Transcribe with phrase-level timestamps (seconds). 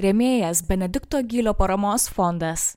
[0.00, 2.70] Rėmėjas Benedikto Gylio paramos fondas.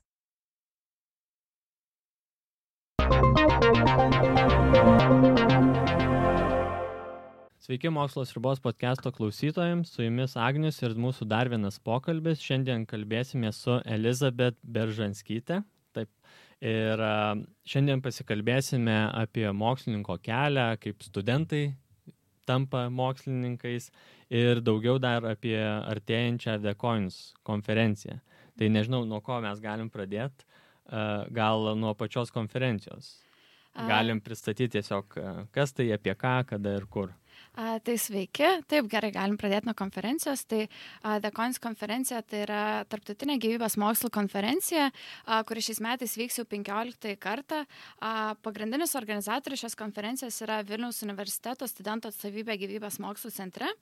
[7.64, 12.44] Sveiki mokslos ribos podcast'o klausytojams, su jumis Agnius ir mūsų dar vienas pokalbis.
[12.44, 15.62] Šiandien kalbėsime su Elizabet Beržanskytė.
[15.96, 16.12] Taip.
[16.60, 17.00] Ir
[17.64, 21.64] šiandien pasikalbėsime apie mokslininko kelią, kaip studentai
[22.46, 23.88] tampa mokslininkais
[24.30, 28.18] ir daugiau dar apie artėjančią The Coins konferenciją.
[28.56, 30.46] Tai nežinau, nuo ko mes galim pradėti,
[31.36, 33.12] gal nuo pačios konferencijos.
[33.76, 35.18] Galim pristatyti tiesiog,
[35.52, 37.12] kas tai, apie ką, kada ir kur.
[37.56, 40.42] A, tai sveiki, taip gerai, galim pradėti nuo konferencijos.
[40.44, 40.66] Tai
[41.24, 42.58] DECONS konferencija tai yra
[42.92, 44.90] Tarptautinė gyvybės mokslo konferencija,
[45.24, 47.62] a, kuri šiais metais vyks jau 15 kartą.
[48.04, 53.72] A, pagrindinis organizatorius šios konferencijos yra Vilniaus universiteto studentų atstovybė gyvybės mokslo centre.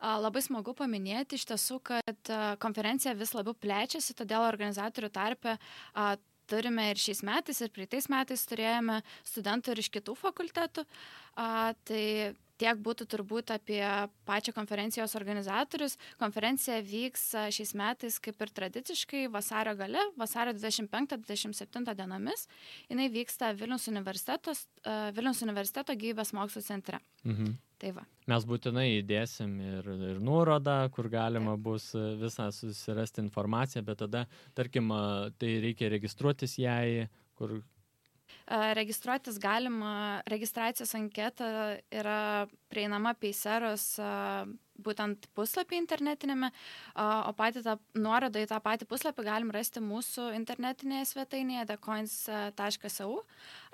[0.00, 5.58] A, labai smagu paminėti iš tiesų, kad a, konferencija vis labiau plečiasi, todėl organizatorių tarpe
[5.92, 6.10] a,
[6.48, 10.88] turime ir šiais metais, ir praeitais metais turėjome studentų ir iš kitų fakultetų.
[11.36, 12.04] A, tai
[12.58, 13.82] tiek būtų turbūt apie
[14.28, 15.96] pačią konferencijos organizatorius.
[16.20, 22.48] Konferencija vyks šiais metais kaip ir tradiciškai vasario gale, vasario 25-27 dienomis.
[22.88, 23.88] Jis vyksta Vilnius,
[25.14, 27.00] Vilnius universiteto gyvybės mokslo centre.
[27.24, 27.56] Mhm.
[27.78, 28.02] Tai va.
[28.26, 31.62] Mes būtinai įdėsim ir, ir nuorodą, kur galima Taip.
[31.62, 34.24] bus visą susirasti informaciją, bet tada,
[34.58, 34.90] tarkim,
[35.38, 37.06] tai reikia registruotis jai,
[37.38, 37.60] kur
[38.48, 43.98] Registruotis galima, registracijos anketa yra prieinama Peiseros
[44.78, 46.48] būtent puslapį internetinėme,
[46.96, 53.18] o patį tą nuorodą į tą patį puslapį galim rasti mūsų internetinėje svetainėje thecoins.eu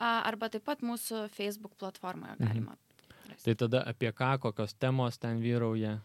[0.00, 2.48] arba taip pat mūsų Facebook platformoje mhm.
[2.48, 2.74] galima.
[2.74, 3.38] Mhm.
[3.44, 5.98] Tai tada apie ką, kokios temos ten vyrauja?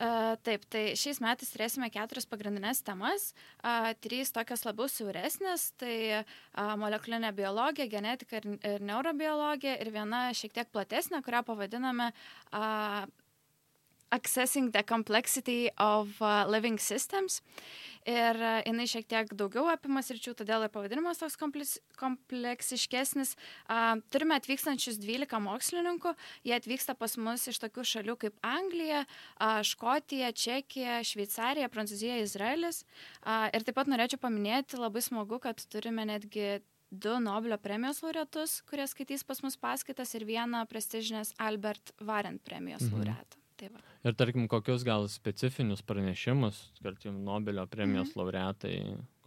[0.00, 3.26] Taip, tai šiais metais turėsime keturias pagrindinės temas,
[4.00, 6.22] trys tokios labiau siauresnės, tai
[6.80, 12.08] molekulinė biologija, genetika ir neurobiologija ir viena šiek tiek platesnė, kurią pavadiname
[14.10, 17.40] Accessing the Complexity of uh, Living Systems.
[18.08, 21.36] Ir uh, jinai šiek tiek daugiau apima sričių, todėl ir pavadinimas toks
[22.00, 23.36] kompleksiškesnis.
[23.68, 26.14] Uh, turime atvykstančius 12 mokslininkų.
[26.48, 32.82] Jie atvyksta pas mus iš tokių šalių kaip Anglija, uh, Škotija, Čekija, Šveicarija, Prancūzija, Izraelis.
[33.20, 36.58] Uh, ir taip pat norėčiau paminėti, labai smagu, kad turime netgi
[36.90, 42.88] du Nobelio premijos laureatus, kurie skaitys pas mus paskaitas ir vieną prestižinės Albert Warren premijos
[42.88, 42.96] mhm.
[42.96, 43.39] laureatą.
[43.60, 43.80] Tai va.
[44.08, 48.22] Ir tarkim, kokius gal specifinius pranešimus, tarkim, Nobelio premijos -hmm.
[48.22, 48.76] laureatai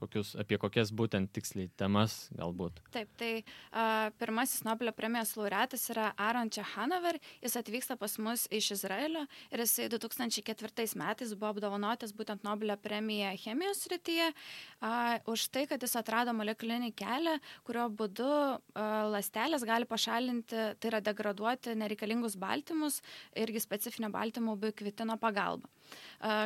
[0.03, 2.81] kokius, apie kokias būtent tiksliai temas galbūt.
[2.93, 8.73] Taip, tai uh, pirmasis Nobelio premijos laureatas yra Aaron Čehanover, jis atvyksta pas mus iš
[8.77, 15.65] Izraelio ir jis 2004 metais buvo apdovanotas būtent Nobelio premiją chemijos srityje uh, už tai,
[15.71, 17.37] kad jis atrado molekulinį kelią,
[17.67, 18.83] kurio būdu uh,
[19.13, 23.01] lastelės gali pašalinti, tai yra degraduoti nereikalingus baltymus
[23.39, 25.69] irgi specifinio baltymų biokvitino pagalba.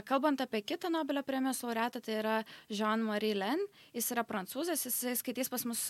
[0.09, 2.37] Kalbant apie kitą Nobelio premijos laureatą, tai yra
[2.69, 3.61] Jean-Marie Len,
[3.93, 5.83] jis yra prancūzas, jis skaitys pas mus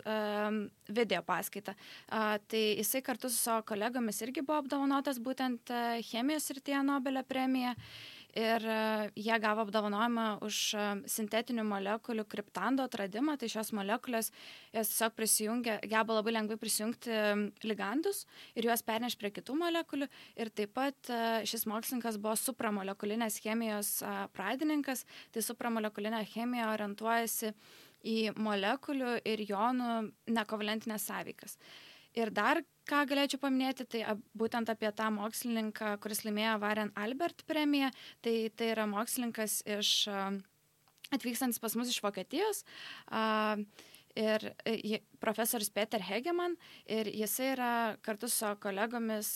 [0.90, 1.78] video paskaitą.
[2.10, 5.72] Tai jisai kartu su savo kolegomis irgi buvo apdovanotas būtent
[6.10, 7.74] chemijos srityje Nobelio premiją.
[8.38, 13.34] Ir uh, jie gavo apdovanojimą už uh, sintetinių molekulių kriptando atradimą.
[13.42, 14.30] Tai šios molekulės,
[14.76, 17.18] jos tiesiog prisijungia, geba labai lengvai prisijungti
[17.66, 20.10] ligandus ir juos perneš prie kitų molekulių.
[20.38, 23.96] Ir taip pat uh, šis mokslininkas buvo supramolekulinės chemijos
[24.38, 25.08] pradininkas.
[25.34, 27.56] Tai supramolekulinė chemija orientuojasi
[28.06, 29.92] į molekulių ir jonų
[30.30, 31.58] nekovalentinės sąveikas.
[32.18, 34.04] Ir dar ką galėčiau paminėti, tai
[34.38, 37.92] būtent apie tą mokslininką, kuris laimėjo Varen Albert premiją.
[38.26, 39.92] Tai, tai yra mokslininkas iš
[41.14, 42.64] atvykstantis pas mus iš Vokietijos.
[44.18, 44.48] Ir
[45.22, 46.58] profesorius Peter Hegeman,
[46.90, 49.30] ir jisai yra kartu su kolegomis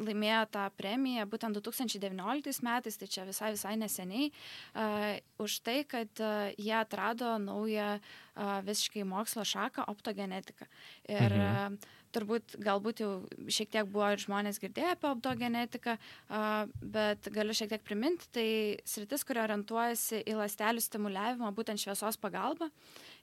[0.00, 6.24] laimėjo tą premiją būtent 2019 metais, tai čia visai visai neseniai, uh, už tai, kad
[6.24, 10.68] uh, jie atrado naują uh, visiškai mokslo šaką- optogenetiką.
[11.08, 11.78] Ir mhm.
[11.80, 13.10] uh, turbūt galbūt jau
[13.46, 18.48] šiek tiek buvo ir žmonės girdėję apie optogenetiką, uh, bet galiu šiek tiek priminti, tai
[18.84, 22.70] sritis, kuri orientuojasi į ląstelių stimuliavimą būtent šviesos pagalba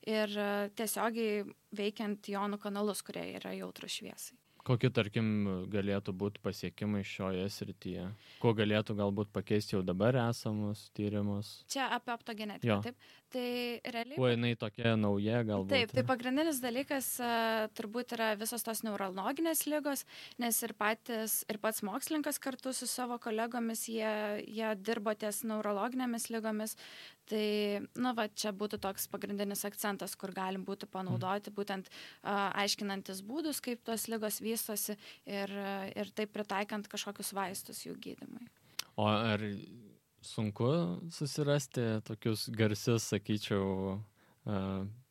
[0.07, 4.37] ir uh, tiesiogiai veikiant jonų kanalus, kurie yra jautrus šviesai.
[4.67, 5.27] Kokie, tarkim,
[5.71, 8.07] galėtų būti pasiekimai šioje srityje?
[8.41, 11.53] Ko galėtų galbūt pakeisti jau dabar esamus tyrimus?
[11.71, 13.07] Čia apie optogenetiką, taip.
[13.31, 13.47] Tai
[13.83, 14.15] realiai.
[14.15, 15.71] Kuo jinai tokia nauja galbūt?
[15.71, 20.03] Taip, tai pagrindinis dalykas uh, turbūt yra visos tos neurologinės lygos,
[20.39, 24.13] nes ir, patys, ir pats mokslininkas kartu su savo kolegomis, jie,
[24.47, 26.75] jie dirbo ties neurologinėmis lygomis.
[27.27, 27.47] Tai,
[27.99, 31.89] nu, va, čia būtų toks pagrindinis akcentas, kur galim būtų panaudoti, būtent
[32.23, 34.95] aiškinantis būdus, kaip tos lygos vystosi
[35.27, 35.51] ir,
[35.91, 38.47] ir taip pritaikant kažkokius vaistus jų gydimui.
[38.95, 39.43] O ar
[40.23, 40.69] sunku
[41.11, 43.99] susirasti tokius garsius, sakyčiau,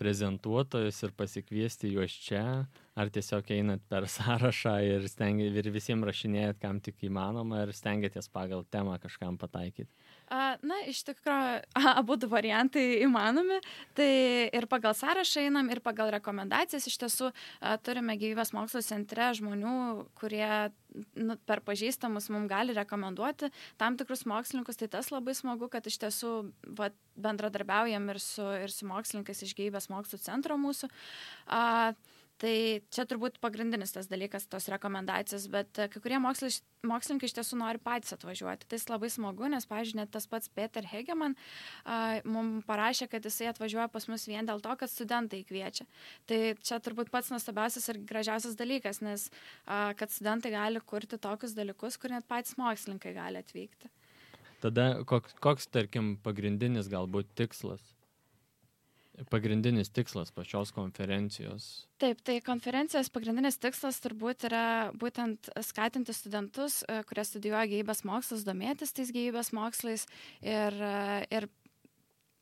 [0.00, 2.64] prezentuotojus ir pasikviesti juos čia,
[2.96, 8.30] ar tiesiog einat per sąrašą ir, stengi, ir visiems rašinėjat, kam tik įmanoma, ir stengiatės
[8.32, 9.92] pagal temą kažkam pataikyti?
[10.30, 11.60] Na, iš tikrųjų,
[12.00, 13.60] abu du variantai įmanomi.
[13.94, 14.08] Tai
[14.58, 16.88] ir pagal sąrašą einam, ir pagal rekomendacijas.
[16.90, 17.30] Iš tiesų,
[17.86, 19.76] turime gyvybės mokslo centre žmonių,
[20.18, 20.72] kurie
[21.14, 24.80] nu, per pažįstamus mums gali rekomenduoti tam tikrus mokslininkus.
[24.80, 26.32] Tai tas labai smagu, kad iš tiesų
[26.78, 30.90] va, bendradarbiaujam ir su, ir su mokslininkais iš gyvybės mokslo centro mūsų.
[31.46, 31.94] A,
[32.36, 32.52] Tai
[32.92, 37.56] čia turbūt pagrindinis tas dalykas, tos rekomendacijos, bet e, kai kurie moksliš, mokslininkai iš tiesų
[37.62, 38.68] nori patys atvažiuoti.
[38.68, 43.48] Tai labai smagu, nes, pažiūrėjau, net tas pats Peter Hegeman uh, mums parašė, kad jisai
[43.54, 45.88] atvažiuoja pas mus vien dėl to, kad studentai kviečia.
[46.28, 51.56] Tai čia turbūt pats nuostabiausias ir gražiausias dalykas, nes uh, kad studentai gali kurti tokius
[51.56, 53.88] dalykus, kur net patys mokslininkai gali atvykti.
[54.60, 57.95] Tada koks, koks tarkim, pagrindinis galbūt tikslas
[59.30, 61.86] pagrindinis tikslas pačios konferencijos?
[62.02, 68.44] Taip, tai konferencijos pagrindinis tikslas turbūt yra būtent skatinti studentus, e, kurie studijuoja gyvybės mokslus,
[68.46, 70.06] domėtis tais gyvybės mokslais
[70.42, 71.48] ir, e, ir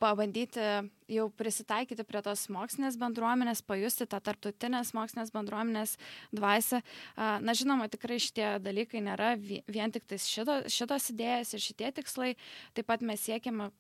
[0.04, 0.64] pabandyti
[1.08, 5.94] jau prisitaikyti prie tos mokslinės bendruomenės, pajusti tą tarptautinės mokslinės bendruomenės
[6.34, 6.80] dvasę.
[7.16, 12.34] Na, žinoma, tikrai šitie dalykai nėra vien tik šito, šitos idėjas ir šitie tikslai.
[12.76, 13.70] Taip pat mes siekiame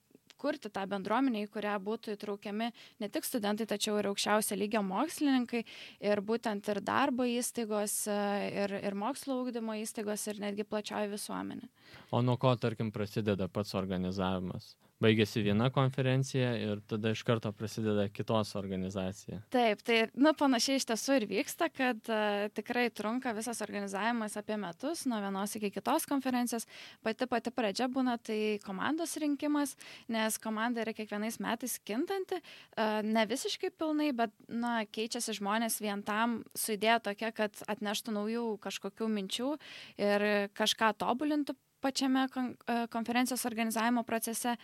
[0.44, 2.70] kurti tą bendruomenę, į kurią būtų įtraukiami
[3.00, 5.64] ne tik studentai, tačiau ir aukščiausio lygio mokslininkai
[6.04, 11.70] ir būtent ir darbo įstaigos, ir, ir mokslo ūkdymo įstaigos, ir netgi plačioji visuomenė.
[12.12, 14.74] O nuo ko, tarkim, prasideda pats organizavimas?
[15.02, 19.40] Baigėsi viena konferencija ir tada iš karto prasideda kitos organizacija.
[19.54, 24.58] Taip, tai nu, panašiai iš tiesų ir vyksta, kad uh, tikrai trunka visas organizavimas apie
[24.60, 26.68] metus, nuo vienos iki kitos konferencijos.
[27.04, 29.74] Pati pati pradžia būna tai komandos rinkimas,
[30.12, 36.04] nes komanda yra kiekvienais metais kintanti, uh, ne visiškai pilnai, bet na, keičiasi žmonės vien
[36.06, 39.52] tam su idėja tokia, kad atneštų naujų kažkokių minčių
[40.00, 42.54] ir kažką tobulintų pačiame kon
[42.94, 44.56] konferencijos organizavimo procese.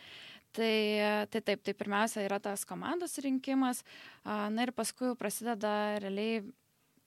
[0.51, 0.77] Tai,
[1.31, 3.85] tai taip, tai pirmiausia yra tas komandos rinkimas,
[4.27, 6.41] na ir paskui prasideda realiai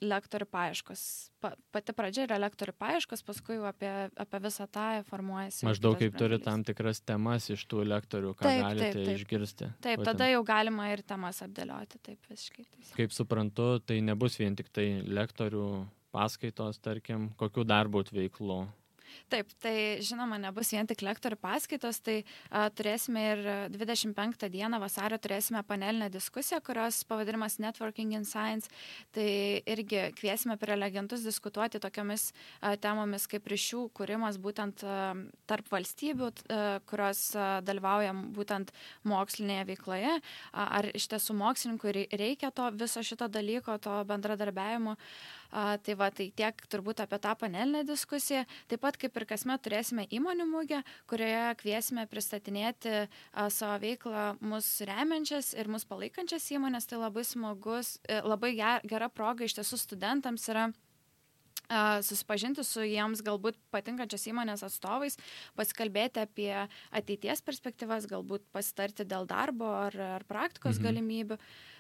[0.04, 1.02] lektorių paieškos.
[1.44, 5.66] Pa, pati pradžia yra lektorių paieškos, paskui apie, apie visą tą formuojasi.
[5.68, 9.22] Maždaug kaip turi tam tikras temas iš tų lektorių, ką taip, galite taip, taip.
[9.22, 9.72] išgirsti.
[9.80, 10.12] Taip, būtent.
[10.12, 12.68] tada jau galima ir temas apdėlioti, taip visiškai.
[12.70, 12.96] Teisai.
[13.00, 15.68] Kaip suprantu, tai nebus vien tik tai lektorių
[16.14, 18.64] paskaitos, tarkim, kokių darbų veiklų
[19.32, 22.20] Taip, tai žinoma, nebus vien tik lektorių paskaitos, tai
[22.50, 23.42] a, turėsime ir
[23.74, 28.72] 25 dieną vasario turėsime panelinę diskusiją, kurios pavadinimas Networking in Science.
[29.16, 29.28] Tai
[29.74, 32.32] irgi kviesime prelegentus diskutuoti tokiamis
[32.62, 35.14] a, temomis kaip ryšių kūrimas būtent a,
[35.50, 38.74] tarp valstybių, a, kurios a, dalyvauja būtent
[39.10, 40.18] mokslinėje veikloje.
[40.52, 44.98] A, ar iš tiesų mokslininkui reikia to viso šito dalyko, to bendradarbiavimo.
[44.98, 48.44] A, tai va, tai tiek turbūt apie tą panelinę diskusiją.
[48.72, 54.90] Taip pat kaip ir kasmet turėsime įmonių mūgę, kurioje kviesime pristatinėti a, savo veiklą mūsų
[54.90, 56.90] remiančias ir mūsų palaikančias įmonės.
[56.90, 60.72] Tai labai smagus, e, labai gera proga iš tiesų studentams yra
[62.04, 65.16] susipažinti su jiems galbūt patinkančios įmonės atstovais,
[65.56, 66.52] pasikalbėti apie
[66.92, 70.84] ateities perspektyvas, galbūt pasitarti dėl darbo ar, ar praktikos mhm.
[70.90, 71.40] galimybių.
[71.40, 71.74] Uh,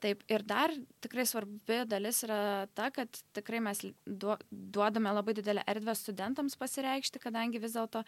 [0.00, 0.72] Taip, ir dar
[1.04, 7.60] tikrai svarbi dalis yra ta, kad tikrai mes duodame labai didelę erdvę studentams pasireikšti, kadangi
[7.60, 8.00] vis dėlto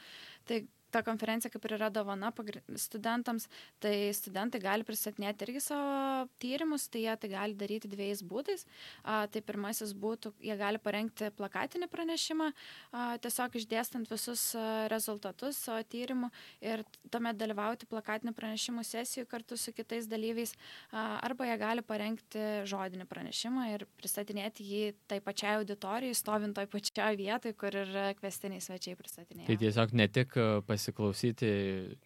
[0.49, 2.31] tai ta konferencija kaip ir yra dovana
[2.77, 3.49] studentams,
[3.83, 8.67] tai studentai gali pristatinėti irgi savo tyrimus, tai jie tai gali daryti dviejais būdais.
[9.03, 12.51] A, tai pirmasis būtų, jie gali parengti plakatinį pranešimą,
[12.93, 14.53] a, tiesiog išdėstant visus
[14.93, 16.31] rezultatus savo tyrimų
[16.65, 20.55] ir tuomet dalyvauti plakatinių pranešimų sesijų kartu su kitais dalyviais,
[20.91, 26.69] a, arba jie gali parengti žodinį pranešimą ir pristatinėti jį tai pačiai auditorijai, stovint toj
[26.73, 29.49] pačioj vietoj, kur ir kvestiniai svečiai pristatinėja.
[29.49, 31.51] Tai tiesiog ne tik pas pasiklausyti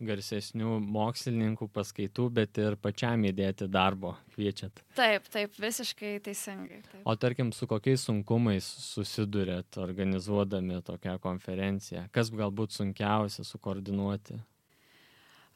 [0.04, 4.83] garsesnių mokslininkų paskaitų, bet ir pačiam įdėti darbo kviečiat.
[4.99, 6.83] Taip, taip, visiškai teisingai.
[6.85, 7.00] Taip.
[7.09, 12.06] O tarkim, su kokiais sunkumais susidurėt organizuodami tokią konferenciją?
[12.12, 14.37] Kas galbūt sunkiausia sukoordinuoti?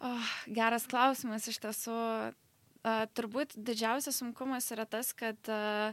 [0.00, 1.98] Oh, geras klausimas iš tiesų.
[2.80, 5.92] Uh, turbūt didžiausias sunkumas yra tas, kad uh,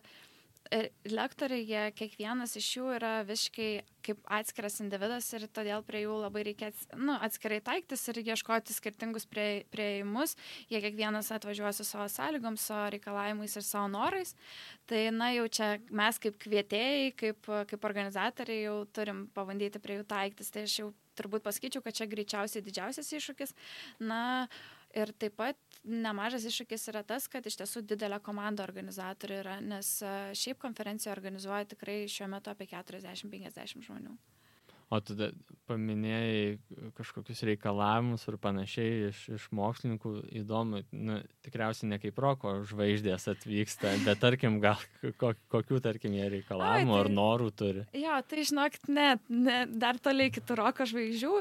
[1.07, 3.69] lektoriai, jie, kiekvienas iš jų yra visiškai
[4.07, 9.27] kaip atskiras individas ir todėl prie jų labai reikia nu, atskirai taiktis ir ieškoti skirtingus
[9.29, 10.37] prie, prieimus.
[10.71, 14.35] Jie kiekvienas atvažiuoja su savo sąlygom, savo reikalavimais ir savo norais.
[14.87, 20.07] Tai, na, jau čia mes kaip kvietėjai, kaip, kaip organizatoriai jau turim pabandyti prie jų
[20.07, 20.53] taiktis.
[20.53, 23.55] Tai aš jau turbūt pasakyčiau, kad čia greičiausiai didžiausias iššūkis.
[24.05, 24.47] Na,
[24.97, 29.91] Ir taip pat nemažas iššūkis yra tas, kad iš tiesų didelė komanda organizatorių yra, nes
[30.41, 34.15] šiaip konferenciją organizuoja tikrai šiuo metu apie 40-50 žmonių.
[34.87, 35.33] O tada
[35.67, 43.27] paminėjai kažkokius reikalavimus ir panašiai iš, iš mokslininkų, įdomu, nu, tikriausiai ne kaip roko žvaigždės
[43.33, 44.79] atvyksta, bet tarkim, gal
[45.19, 47.83] kokių, tarkim, jie reikalavimų Ai, tai, ar norų turi.
[47.99, 51.33] Jo, tai žinokit, ne, ne, dar toliai kitų roko žvaigždžių,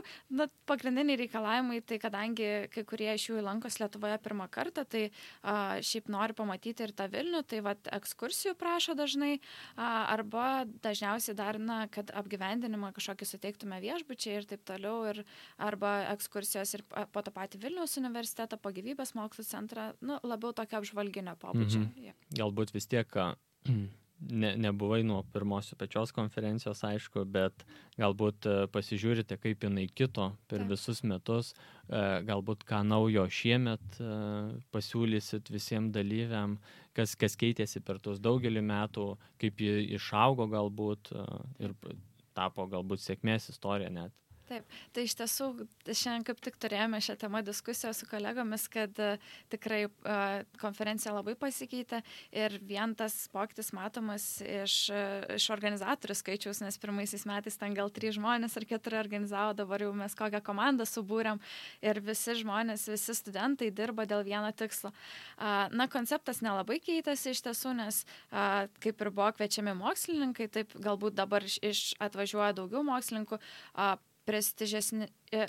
[0.42, 5.78] bet pagrindiniai reikalavimai, tai kadangi kai kurie iš jų lankos Lietuvoje pirmą kartą, tai a,
[5.86, 9.36] šiaip nori pamatyti ir tą Vilnių, tai vad ekskursijų prašo dažnai,
[9.78, 15.22] a, arba dažniausiai dar, na, kad apgyvendinimą kažkokį suteiktume viešbučiai ir taip toliau, ir,
[15.62, 20.80] arba ekskursijos ir po to patį Vilniaus universitetą, po gyvybės mokslų centrą, nu, labiau tokio
[20.82, 21.84] apžvalginio pobūdžio.
[21.84, 22.10] Mhm.
[22.10, 22.16] Ja.
[22.42, 23.12] Galbūt vis tiek
[24.20, 27.64] ne, nebuvai nuo pirmosios pačios konferencijos, aišku, bet
[28.00, 30.72] galbūt e, pasižiūrite, kaip jinai kito per Taip.
[30.72, 34.10] visus metus, e, galbūt ką naujo šiemet e,
[34.74, 36.58] pasiūlysit visiems dalyviam,
[36.96, 39.08] kas, kas keitėsi per tuos daugelį metų,
[39.42, 41.12] kaip ji išaugo galbūt
[41.60, 41.76] ir
[42.36, 44.14] tapo galbūt sėkmės istorija net.
[44.46, 45.46] Taip, tai iš tiesų
[45.88, 51.34] šiandien kaip tik turėjome šią temą diskusiją su kolegomis, kad uh, tikrai uh, konferencija labai
[51.40, 51.98] pasikeitė
[52.30, 57.90] ir vien tas pokytis matomas iš, uh, iš organizatorių skaičiaus, nes pirmaisiais metais ten gal
[57.90, 61.42] trys žmonės ar keturi organizavo, dabar jau mes kokią komandą subūrėm
[61.82, 64.94] ir visi žmonės, visi studentai dirba dėl vieno tikslo.
[65.36, 71.42] Na, konceptas nelabai keitėsi iš tiesų, nes kaip ir buvo kviečiami mokslininkai, taip galbūt dabar
[71.46, 73.40] iš atvažiuoja daugiau mokslininkų.
[74.26, 74.82] Pretože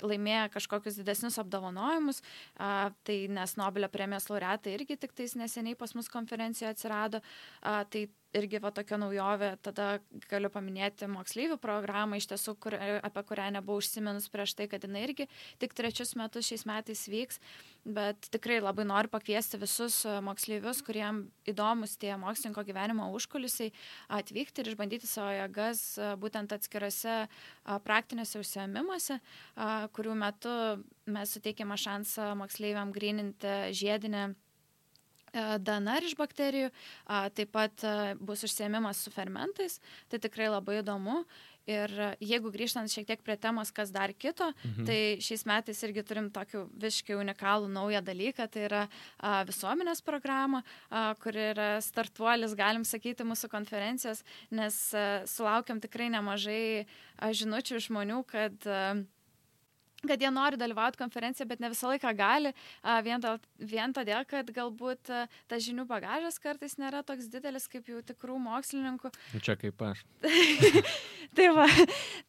[0.04, 2.22] laimėję kažkokius didesnius apdovanojimus,
[2.56, 7.22] tai nes Nobelio premijos laureatai irgi tik tais neseniai pas mus konferencijoje atsirado,
[7.62, 9.86] tai irgi va tokia naujovė, tada
[10.28, 15.06] galiu paminėti moksleivių programą, iš tiesų, kur, apie kurią nebuvau užsiminus prieš tai, kad jinai
[15.06, 15.28] irgi
[15.62, 17.40] tik trečius metus šiais metais vyks,
[17.88, 23.72] bet tikrai labai noriu pakviesti visus moksleivius, kuriem įdomus tie mokslininko gyvenimo užkulisiai,
[24.18, 25.84] atvykti ir išbandyti savo jėgas
[26.20, 27.16] būtent atskirose
[27.86, 29.20] praktinėse užsiemimuose,
[29.96, 30.52] kurių metu
[31.08, 34.28] mes suteikiame šansą moksleiviam grininti žiedinę
[35.32, 36.72] E, DNR iš bakterijų,
[37.36, 41.22] taip pat e, bus užsiemimas su fermentais, tai tikrai labai įdomu.
[41.68, 41.92] Ir
[42.24, 44.86] jeigu grįžtant šiek tiek prie temos, kas dar kito, mhm.
[44.88, 50.62] tai šiais metais irgi turim tokį visiškai unikalų naują dalyką, tai yra a, visuomenės programa,
[50.88, 57.84] a, kuri yra startuolis, galim sakyti, mūsų konferencijos, nes a, sulaukiam tikrai nemažai a, žinučių
[57.90, 58.80] žmonių, kad a,
[60.06, 62.52] kad jie nori dalyvauti konferencijoje, bet ne visą laiką gali,
[63.04, 65.10] vien, to, vien todėl, kad galbūt
[65.50, 69.10] tas žinių bagažas kartais nėra toks didelis kaip jų tikrų mokslininkų.
[69.34, 70.04] Nu, čia kaip aš.
[71.36, 71.66] tai, va,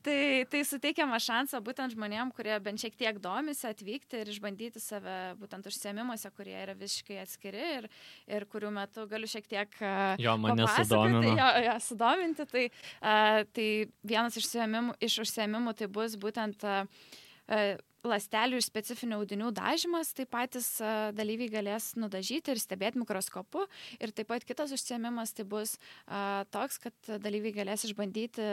[0.06, 0.18] tai,
[0.50, 5.70] tai suteikiama šansą būtent žmonėm, kurie bent šiek tiek domisi atvykti ir išbandyti save būtent
[5.70, 7.90] užsiemimuose, kurie yra visiškai atskiri ir,
[8.34, 9.80] ir kurių metu galiu šiek tiek...
[10.18, 11.38] Jo, mane sudomino.
[11.38, 12.50] Jo, jo, sudominti.
[12.50, 12.68] Tai,
[13.54, 13.70] tai
[14.02, 16.86] vienas iš užsiemimų, iš užsiemimų tai bus būtent uh,
[17.50, 17.78] E,
[18.08, 23.66] lastelių ir specifinių audinių dažymas, tai patys e, dalyviai galės nudažyti ir stebėti mikroskopu.
[24.00, 26.22] Ir taip pat kitas užsiemimas tai bus e,
[26.54, 28.46] toks, kad dalyviai galės išbandyti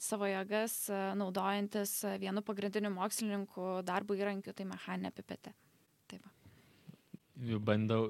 [0.00, 0.86] savo jėgas
[1.18, 5.52] naudojantis vienu pagrindiniu mokslininku darbo įrankiu, tai mechaninė pipetė.
[6.08, 6.24] Taip.
[7.62, 8.08] Bandau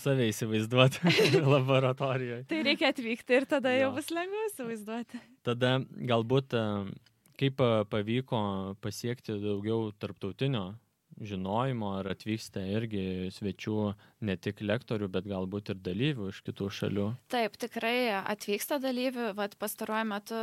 [0.00, 1.12] save įsivaizduoti
[1.54, 2.42] laboratorijoje.
[2.50, 3.86] Tai reikia atvykti ir tada jo.
[3.86, 5.22] jau bus lengviau įsivaizduoti.
[5.46, 5.78] Tada
[6.10, 6.56] galbūt
[7.40, 7.56] kaip
[7.92, 8.38] pavyko
[8.84, 10.64] pasiekti daugiau tarptautinio
[11.20, 13.76] žinojimo, ar atvyksta irgi svečių
[14.26, 17.06] ne tik lektorių, bet galbūt ir dalyvių iš kitų šalių.
[17.32, 19.30] Taip, tikrai atvyksta dalyvių.
[19.38, 20.40] Vat pastaruoju metu,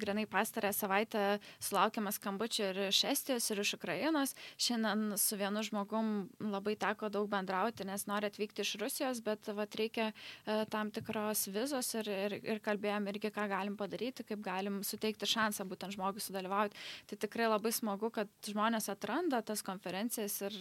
[0.00, 1.24] grinai pastarąją savaitę,
[1.62, 4.34] sulaukėme skambučių ir iš Estijos, ir iš Ukrainos.
[4.60, 9.74] Šiandien su vienu žmogum labai teko daug bendrauti, nes nori atvykti iš Rusijos, bet vat,
[9.78, 14.80] reikia e, tam tikros vizos ir, ir, ir kalbėjom irgi, ką galim padaryti, kaip galim
[14.86, 16.78] suteikti šansą būtent žmogui sudalyvauti.
[17.10, 20.56] Tai tikrai labai smagu, kad žmonės atranda tas konferencijas konferencijas ir,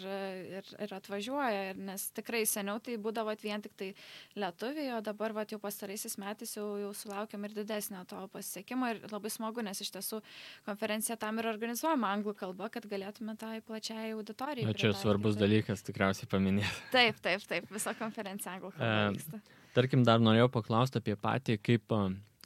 [0.59, 3.93] ir, ir atvažiuoja, ir, nes tikrai seniau tai būdavo vien tik tai
[4.35, 9.01] lietuviai, o dabar vat, jau pastaraisiais metais jau, jau sulaukiam ir didesnio to pasiekimo ir
[9.11, 10.21] labai smagu, nes iš tiesų
[10.65, 14.67] konferencija tam ir organizuojama anglų kalba, kad galėtume tai plačiai auditorijai.
[14.67, 16.87] Na, čia svarbus dalykas tikriausiai paminėti.
[16.91, 19.41] Taip, taip, taip, visa konferencija anglų kalba vyksta.
[19.75, 21.93] Tarkim, dar norėjau paklausti apie patį, kaip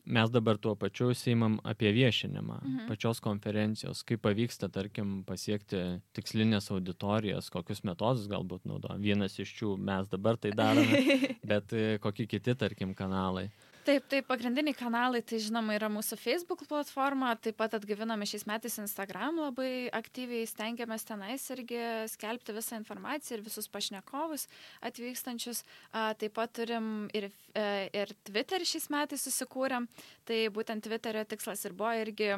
[0.05, 2.87] mes dabar tuo pačiu užsiimam apie viešinimą mhm.
[2.89, 5.83] pačios konferencijos, kaip pavyksta, tarkim, pasiekti
[6.15, 9.01] tikslinės auditorijas, kokius metodus galbūt naudojam.
[9.03, 11.03] Vienas iš jų mes dabar tai darome,
[11.53, 13.47] bet e, kokie kiti, tarkim, kanalai.
[13.83, 18.77] Taip, taip, pagrindiniai kanalai, tai žinoma, yra mūsų Facebook platforma, taip pat atgaviname šiais metais
[18.79, 21.81] Instagram labai aktyviai, stengiamės tenais irgi
[22.13, 24.47] skelbti visą informaciją ir visus pašnekovus
[24.87, 25.65] atvykstančius.
[25.91, 29.89] Taip pat turim ir, e, ir Twitter šiais metais susikūrėm,
[30.23, 32.31] tai būtent Twitterio tikslas ir buvo irgi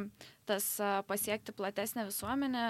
[0.50, 0.66] tas
[1.06, 2.66] pasiekti platesnę visuomenę,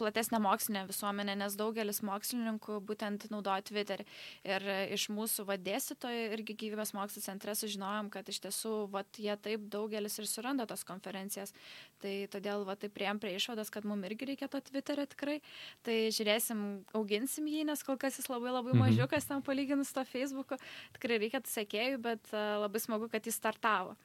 [0.00, 4.06] platesnę mokslinę visuomenę, nes daugelis mokslininkų būtent naudoja Twitterį.
[4.48, 4.66] Ir
[4.96, 10.18] iš mūsų vadėsitojo irgi gyvybės mokslo centre sužinojom, kad iš tiesų vat, jie taip daugelis
[10.20, 11.52] ir suranda tos konferencijas.
[12.00, 15.38] Tai todėl vat, tai prieėm prie išvados, kad mums irgi reikia to Twitterio tikrai.
[15.86, 16.64] Tai žiūrėsim,
[16.96, 18.84] auginsim jį, nes kol kas jis labai labai mhm.
[18.86, 20.60] mažiukas tam palyginus to Facebook'u.
[20.96, 23.96] Tikrai reikia sekėjų, bet uh, labai smagu, kad jis startavo.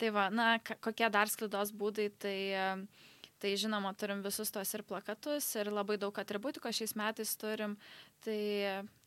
[0.00, 3.08] Tai va, na, kokie dar sklaidos būdai, tai uh,
[3.40, 7.78] Tai žinoma, turim visus tos ir plakatus, ir labai daug atributikos šiais metais turim.
[8.20, 8.40] Tai,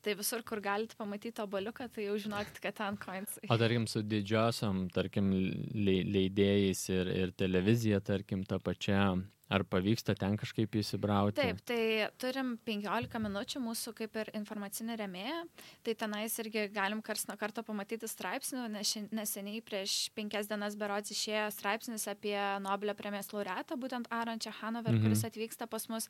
[0.02, 3.46] tai visur, kur galite pamatyti obaliuką, tai jau žinokit, kad ten koinsai.
[3.54, 5.30] O tarkim, su didžiosiam, tarkim,
[5.78, 9.12] leidėjais ir, ir televizija, tarkim, ta pačia
[9.54, 11.38] Ar pavyksta ten kažkaip įsibrauti?
[11.38, 15.42] Taip, tai turim 15 minučių mūsų kaip ir informacinį remėją,
[15.86, 21.14] tai tenais irgi galim kars nuo karto pamatyti straipsnių, nes neseniai prieš penkias dienas berods
[21.14, 25.06] išėjo straipsnis apie Nobelio premijos laureatą, būtent Arančią Hanover, mhm.
[25.06, 26.10] kuris atvyksta pas mus.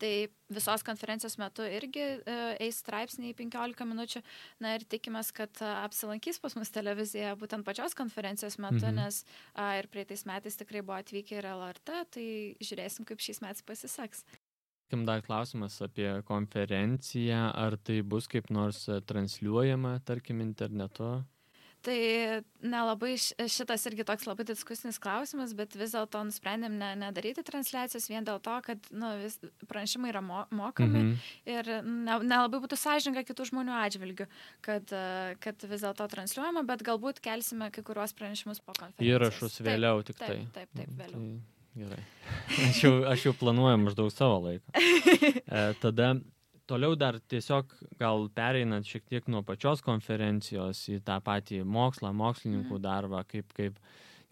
[0.00, 0.12] Tai
[0.48, 4.24] visos konferencijos metu irgi e, eis straipsniai 15 minučių.
[4.64, 9.02] Na ir tikimės, kad e, apsilankys pas mus televizija būtent pačios konferencijos metu, mhm.
[9.02, 9.20] nes
[9.52, 12.26] a, ir praeitais metais tikrai buvo atvykę ir LRT, tai
[12.56, 14.22] žiūrėjau žiūrėsim, kaip šiais metais pasiseks.
[14.88, 21.18] Kim dar klausimas apie konferenciją, ar tai bus kaip nors e, transliuojama, tarkim, internetu?
[21.84, 21.96] Tai
[22.64, 28.26] nelabai šitas irgi toks labai diskusinis klausimas, bet vis dėlto nusprendėm ne, nedaryti transliacijos vien
[28.26, 29.36] dėl to, kad nu, vis,
[29.70, 31.52] pranešimai yra mo, mokami mm -hmm.
[31.52, 34.26] ir nelabai ne būtų sąžininga kitų žmonių atžvilgių,
[34.60, 39.14] kad, e, kad vis dėlto transliuojama, bet galbūt kelsime kai kuriuos pranešimus po konferencijos.
[39.14, 40.28] Įrašus vėliau taip, tik tai.
[40.28, 41.20] Taip, taip, taip vėliau.
[41.20, 41.57] Tai...
[41.78, 42.00] Gerai.
[42.68, 44.74] Aš jau, aš jau planuoju maždaug savo laiką.
[45.48, 46.12] E, tada
[46.68, 52.74] toliau dar tiesiog gal pereinant šiek tiek nuo pačios konferencijos į tą patį mokslą, mokslininkų
[52.74, 52.82] mhm.
[52.84, 53.78] darbą, kaip, kaip,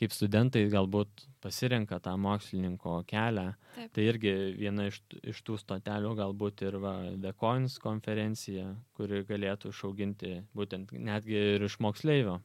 [0.01, 3.47] kaip studentai galbūt pasirenka tą mokslininko kelią.
[3.79, 3.95] Taip.
[3.97, 9.73] Tai irgi viena iš, iš tų stotelių galbūt ir va, The Coins konferencija, kuri galėtų
[9.73, 12.41] išauginti būtent netgi ir iš moksleivio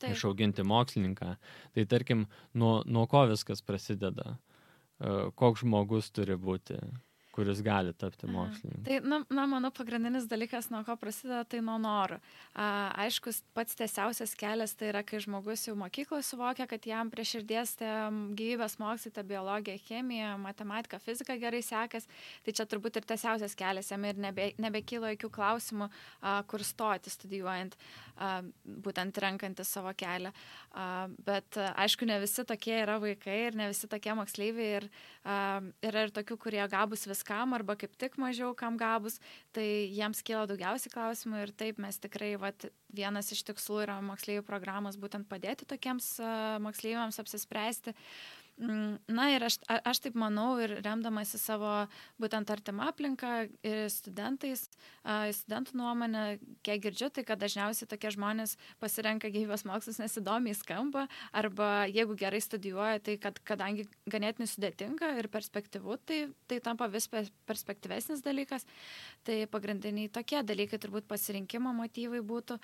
[0.00, 0.12] Taip.
[0.12, 1.36] išauginti mokslininką.
[1.74, 4.36] Tai tarkim, nuo, nuo ko viskas prasideda,
[5.00, 6.76] e, koks žmogus turi būti
[7.36, 8.84] kuris gali tapti mokslininku?
[8.86, 12.18] Tai, na, na, mano pagrindinis dalykas, nuo ko prasideda, tai nuo norų.
[12.56, 17.76] Aišku, pats tiesiausias kelias tai yra, kai žmogus jau mokykloje suvokia, kad jam prie širdies
[18.38, 22.08] gyvybės mokslai, ta biologija, chemija, matematika, fizika gerai sekas,
[22.46, 25.90] tai čia turbūt ir tiesiausias kelias, jam ir nebe, nebekylo jokių klausimų,
[26.22, 27.76] a, kur stoti studijuojant,
[28.16, 30.32] a, būtent renkantis savo kelią.
[30.72, 30.88] A,
[31.28, 36.06] bet aišku, ne visi tokie yra vaikai ir ne visi tokie moksleiviai ir a, yra
[36.06, 39.18] ir tokių, kurie gabus viską viskam arba kaip tik mažiau kam gabus,
[39.52, 44.44] tai jiems kyla daugiausiai klausimų ir taip mes tikrai, vat, vienas iš tikslų yra moksleivių
[44.46, 46.20] programos būtent padėti tokiems
[46.62, 47.94] moksleiviams apsispręsti.
[48.56, 51.68] Mm, na ir aš, aš taip manau ir remdamasi savo
[52.16, 54.62] būtent artimą aplinką ir studentais,
[55.04, 56.22] studentų nuomonę,
[56.64, 61.04] kiek girdžiu, tai kad dažniausiai tokie žmonės pasirenka gyvybės mokslus nesidomiai skamba
[61.36, 67.10] arba jeigu gerai studijuoja, tai kad kadangi ganėtinai sudėtinga ir perspektyvu, tai, tai tampa vis
[67.12, 68.64] perspektyvesnis dalykas.
[69.28, 72.56] Tai pagrindiniai tokie dalykai turbūt pasirinkimo motyvai būtų.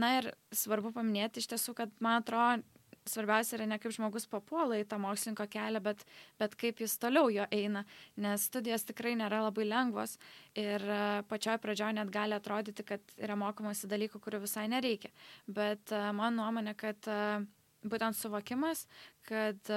[0.00, 2.64] Na ir svarbu paminėti iš tiesų, kad man atrodo,
[3.08, 6.04] svarbiausia yra ne kaip žmogus papuola į tą mokslininko kelią, bet,
[6.40, 7.84] bet kaip jis toliau jo eina,
[8.20, 10.16] nes studijos tikrai nėra labai lengvos
[10.58, 15.12] ir e, pačioj pradžioje net gali atrodyti, kad yra mokomasi dalykų, kurių visai nereikia.
[15.46, 17.18] Bet e, mano nuomonė, kad e,
[17.86, 18.86] būtent suvokimas,
[19.28, 19.70] kad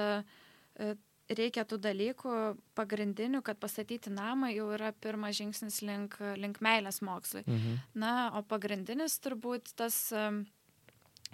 [1.30, 2.34] reikia tų dalykų
[2.76, 7.44] pagrindinių, kad pastatyti namą jau yra pirmas žingsnis link, link meilės mokslui.
[7.46, 7.78] Mhm.
[8.02, 10.10] Na, o pagrindinis turbūt tas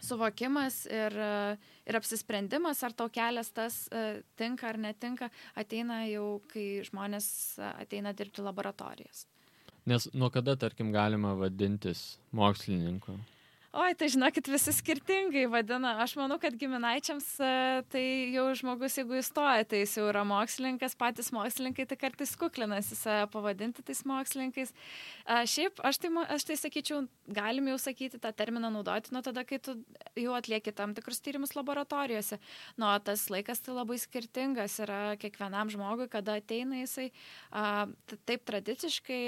[0.04, 1.16] suvokimas ir,
[1.86, 7.28] ir apsisprendimas, ar tau kelias tas e, tinka ar netinka, ateina jau, kai žmonės
[7.74, 9.26] ateina dirbti laboratorijas.
[9.88, 13.16] Nes nuo kada, tarkim, galima vadintis mokslininku?
[13.70, 15.92] Oi, tai žinokit, visi skirtingai vadina.
[16.02, 17.50] Aš manau, kad giminaičiams e,
[17.92, 18.02] tai
[18.34, 23.28] jau žmogus, jeigu įstoja, tai jis jau yra mokslininkas, patys mokslininkai tai kartais kuklinasi save
[23.30, 24.74] pavadinti tais mokslininkais.
[25.22, 29.46] A, šiaip, aš tai, aš tai sakyčiau, galim jau sakyti tą terminą naudoti nuo tada,
[29.46, 29.78] kai tu
[30.18, 32.42] jau atlieki tam tikrus tyrimus laboratorijose.
[32.74, 37.12] Nu, tas laikas tai labai skirtingas yra kiekvienam žmogui, kada ateina jisai.
[37.54, 37.86] A,
[38.26, 39.22] taip tradiciškai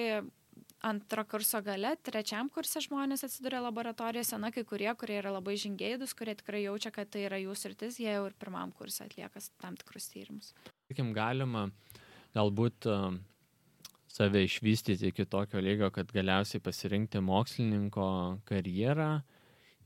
[0.83, 6.15] antro kurso gale, trečiam kurse žmonės atsiduria laboratorijose, na, kai kurie, kurie yra labai žingėdus,
[6.19, 9.79] kurie tikrai jaučia, kad tai yra jų sritis, jie jau ir pirmam kurse atlieka tam
[9.79, 10.53] tikrus tyrimus.
[10.89, 11.69] Sakykim, galima
[12.35, 13.15] galbūt uh,
[14.11, 18.09] save išvystyti iki tokio lygio, kad galiausiai pasirinkti mokslininko
[18.49, 19.13] karjerą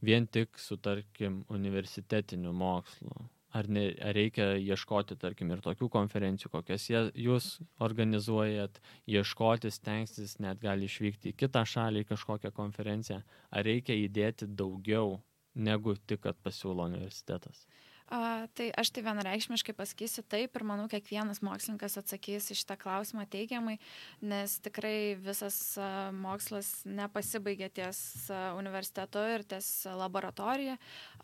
[0.06, 6.50] vien tik su, tarkim, universitetiniu mokslu ar, ne, ar reikia ieškoti, tarkim, ir tokių konferencijų,
[6.52, 7.48] kokias jie, jūs
[7.82, 8.80] organizuojat,
[9.11, 15.20] ieškoti, stengtis, net gali išvykti į kitą šalį, į kažkokią konferenciją, ar reikia įdėti daugiau
[15.54, 17.66] negu tik, kad pasiūlo universitetas?
[18.06, 23.24] A, tai aš tai vienareikšmiškai pasakysiu taip ir manau, kiekvienas mokslininkas atsakys iš tą klausimą
[23.26, 23.80] teigiamai,
[24.22, 27.98] nes tikrai visas a, mokslas nepasibaigia ties
[28.30, 30.76] a, universitetu ir ties laboratorija.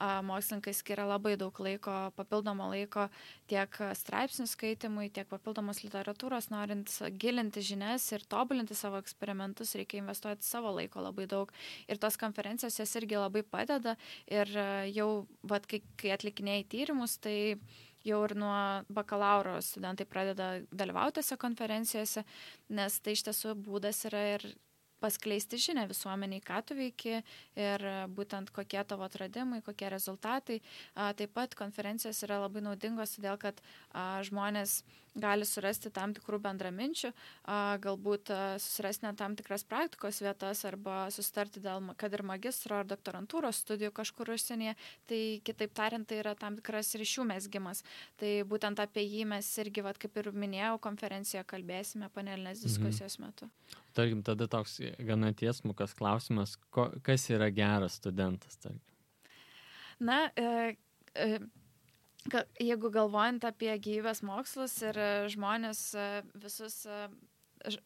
[0.02, 3.06] A, mokslininkai skiria labai daug laiko, papildomo laiko
[3.46, 6.90] tiek straipsnių skaitimui, tiek papildomos literatūros, norint
[7.22, 11.54] gilinti žinias ir tobulinti savo eksperimentus, reikia investuoti savo laiko labai daug.
[11.86, 13.94] Ir tos konferencijos jas irgi labai padeda
[14.26, 14.50] ir
[14.90, 15.08] jau,
[15.46, 17.37] vat, kai, kai atlikinėjai tyrimus, tai
[18.06, 18.56] jau ir nuo
[18.90, 22.24] bakalauro studentai pradeda dalyvauti tose konferencijose,
[22.74, 24.46] nes tai iš tiesų būdas yra ir
[25.02, 27.20] paskleisti žinę visuomeniai, ką tu veiki
[27.58, 27.86] ir
[28.16, 30.60] būtent kokie tavo atradimai, kokie rezultatai.
[30.94, 33.62] Taip pat konferencijos yra labai naudingos, todėl kad
[34.28, 34.82] žmonės
[35.14, 37.10] gali surasti tam tikrų bendraminčių,
[37.84, 43.62] galbūt susirasti net tam tikras praktikos vietas arba sustarti dėl, kad ir magistro ar doktorantūros
[43.64, 44.74] studijų kažkur užsienyje.
[45.10, 47.84] Tai kitaip tariant, tai yra tam tikras ryšių mesgymas.
[48.20, 52.68] Tai būtent apie jį mes irgi, vat, kaip ir minėjau, konferencijoje kalbėsime panelinės mhm.
[52.68, 53.28] diskusijos mhm.
[53.28, 53.81] metu.
[53.92, 58.81] Tarkim, tada toks gana tiesmukas klausimas, ko, kas yra geras studentas, tarkim.
[60.02, 60.76] Na, e,
[61.14, 61.38] e,
[62.62, 66.05] Jeigu galvojant apie gyvybės mokslus ir e, žmonės e,
[66.38, 66.98] visus e,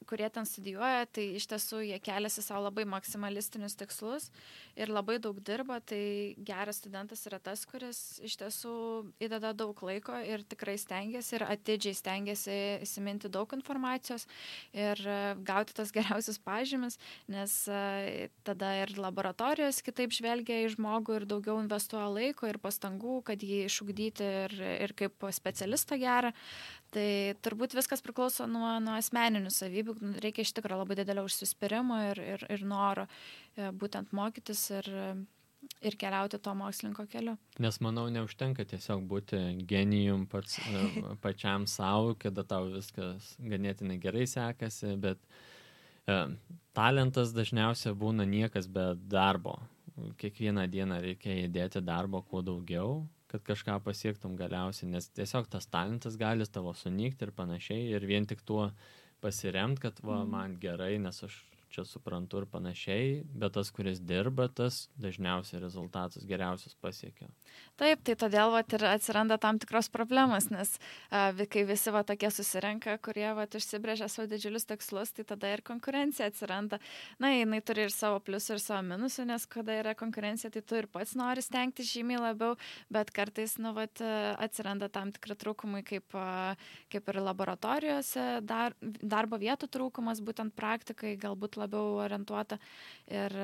[0.08, 4.28] kurie ten studijuoja, tai iš tiesų jie keliasi savo labai maksimalistinius tikslus
[4.76, 8.74] ir labai daug dirba, tai geras studentas yra tas, kuris iš tiesų
[9.22, 14.26] įdeda daug laiko ir tikrai stengiasi ir atidžiai stengiasi įsiminti daug informacijos
[14.76, 16.98] ir e, gauti tas geriausius pažymis,
[17.32, 23.20] nes e, tada ir laboratorijos kitaip žvelgia į žmogų ir daugiau investuoja laiko ir pastangų,
[23.26, 26.32] kad jį išugdyti ir, ir kaip specialistą gerą.
[26.94, 32.20] Tai turbūt viskas priklauso nuo, nuo asmeninių savybių, reikia iš tikrųjų labai didelio užsispyrimo ir,
[32.36, 33.06] ir, ir noro
[33.56, 34.88] e, būtent mokytis ir,
[35.82, 37.36] ir keliauti to mokslininko keliu.
[37.62, 40.86] Nes manau, neužtenka tiesiog būti genijum pats, e,
[41.24, 45.20] pačiam savo, kada tau viskas ganėtinai gerai sekasi, bet
[46.06, 46.20] e,
[46.76, 49.58] talentas dažniausiai būna niekas be darbo.
[50.20, 56.18] Kiekvieną dieną reikia įdėti darbo kuo daugiau, kad kažką pasiektum galiausiai, nes tiesiog tas talentas
[56.20, 58.70] gali tavo sunykti ir panašiai ir vien tik tuo
[59.20, 60.30] pasiremt, kad va, mhm.
[60.30, 61.40] man gerai, nes aš
[61.76, 67.28] čia suprantu ir panašiai, bet tas, kuris dirba, tas dažniausiai rezultatus geriausius pasiekia.
[67.76, 70.76] Taip, tai todėl vat, ir atsiranda tam tikros problemos, nes
[71.10, 75.62] a, kai visi va, tokie susirenka, kurie va, užsibrėžia savo didžiulius tikslus, tai tada ir
[75.66, 76.80] konkurencija atsiranda.
[77.22, 80.80] Na, jinai turi ir savo pliusų, ir savo minusų, nes kada yra konkurencija, tai tu
[80.80, 82.56] ir pats nori stengti žymiai labiau,
[82.92, 86.16] bet kartais nu, vat, atsiranda tam tikri trūkumai, kaip,
[86.92, 92.58] kaip ir laboratorijose, dar, darbo vietų trūkumas, būtent praktikai, galbūt labiau orientuota
[93.10, 93.34] ir,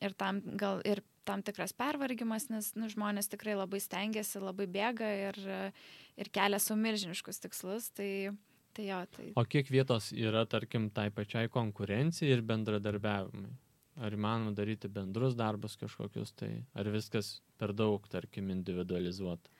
[0.00, 5.08] ir tam gal ir tam tikras pervargimas, nes nu, žmonės tikrai labai stengiasi, labai bėga
[5.30, 5.40] ir,
[6.16, 7.90] ir kelia su milžiniškus tikslus.
[7.96, 8.10] Tai,
[8.76, 9.28] tai jo, tai...
[9.34, 13.54] O kiek vietos yra, tarkim, tai pačiai konkurencijai ir bendradarbiavimui?
[14.06, 19.55] Ar įmanoma daryti bendrus darbus kažkokius, tai ar viskas per daug, tarkim, individualizuota?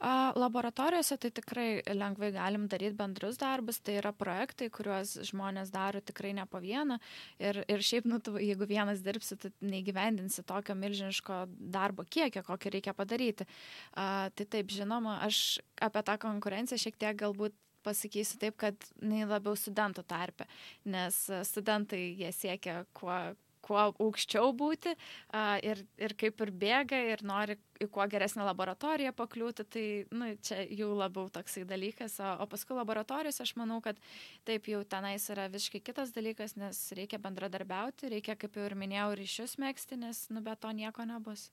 [0.00, 6.32] Laboratorijose tai tikrai lengvai galim daryti bendrus darbus, tai yra projektai, kuriuos žmonės daro tikrai
[6.36, 6.96] ne po vieną.
[7.36, 11.42] Ir, ir šiaip, nu, tu, jeigu vienas dirbsi, tai neįgyvendinsi tokio milžiniško
[11.76, 13.44] darbo kiekio, kokį reikia padaryti.
[13.92, 19.28] A, tai taip, žinoma, aš apie tą konkurenciją šiek tiek galbūt pasakysiu taip, kad nei
[19.28, 20.48] labiau studentų tarpe,
[20.88, 23.16] nes studentai jie siekia kuo
[23.64, 29.12] kuo aukščiau būti a, ir, ir kaip ir bėga ir nori į kuo geresnę laboratoriją
[29.16, 34.00] pakliūti, tai nu, čia jau labiau toksai dalykas, o, o paskui laboratorijos aš manau, kad
[34.48, 39.12] taip jau tenais yra visiškai kitas dalykas, nes reikia bendradarbiauti, reikia, kaip jau ir minėjau,
[39.20, 41.48] ryšius mėgsti, nes nu, be to nieko nebus.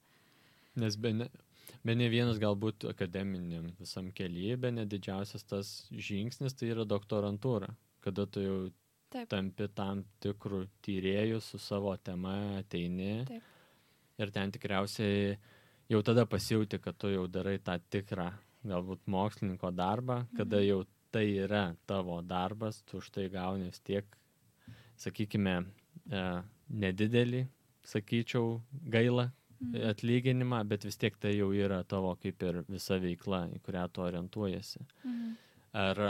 [0.78, 1.30] Nes be ne,
[1.88, 7.72] be ne vienas galbūt akademiniam visam kelyje, be ne didžiausias tas žingsnis tai yra doktorantūra,
[8.06, 8.60] kada tu jau
[9.08, 9.30] Taip.
[9.32, 13.24] tampi tam tikrų tyriejų su savo tema, ateini.
[13.30, 13.54] Taip.
[14.17, 15.38] Ir ten tikriausiai
[15.91, 18.32] jau tada pasijauti, kad tu jau darai tą tikrą,
[18.67, 20.67] galbūt mokslininko darbą, kada mhm.
[20.67, 20.80] jau
[21.13, 24.17] tai yra tavo darbas, tu už tai gauni vis tiek,
[25.00, 25.56] sakykime,
[26.12, 26.24] e,
[26.84, 27.46] nedidelį,
[27.88, 28.58] sakyčiau,
[28.91, 29.88] gailą mhm.
[29.93, 34.04] atlyginimą, bet vis tiek tai jau yra tavo kaip ir visa veikla, į kurią tu
[34.04, 34.84] orientuojasi.
[35.06, 35.32] Mhm.
[35.78, 36.04] Ar,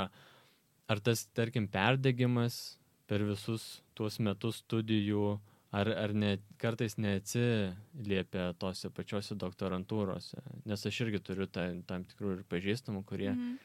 [0.88, 2.78] ar tas, tarkim, perdegimas
[3.08, 5.38] per visus tuos metus studijų,
[5.76, 10.42] ar, ar ne, kartais neatsiliepia tose pačiose doktorantūrose.
[10.68, 13.56] Nes aš irgi turiu ta, tam tikrų ir pažįstamų, kurie mm.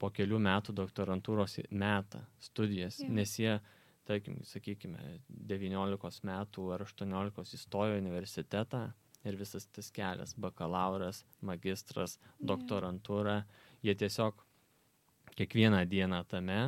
[0.00, 3.12] po kelių metų doktorantūros metą studijas, yeah.
[3.20, 3.54] nes jie,
[4.08, 8.88] tarkim, sakykime, 19 metų ar 18 įstojo į universitetą
[9.28, 13.82] ir visas tas kelias- bakalauras, magistras, doktorantūra, yeah.
[13.90, 14.46] jie tiesiog
[15.36, 16.62] kiekvieną dieną tame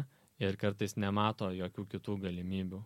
[0.50, 2.82] ir kartais nemato jokių kitų galimybių.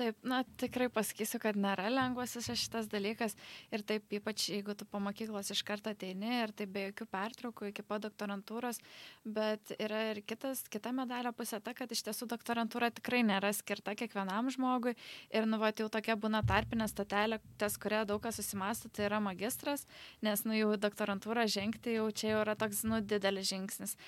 [0.00, 3.34] Taip, na tikrai pasakysiu, kad nėra lengvas visas šitas dalykas
[3.74, 7.68] ir taip ypač jeigu tu po mokyklos iš karto ateini ir tai be jokių pertraukų
[7.68, 8.78] iki po doktorantūros,
[9.26, 13.92] bet yra ir kitas, kita medalio pusė ta, kad iš tiesų doktorantūra tikrai nėra skirta
[13.98, 14.94] kiekvienam žmogui
[15.28, 19.20] ir nu, va, jau tokia būna tarpinė statelė, ties kuria daug kas susimąsto, tai yra
[19.20, 19.84] magistras,
[20.24, 23.98] nes nu jau doktorantūrą žengti jau čia jau yra toks nu didelis žingsnis.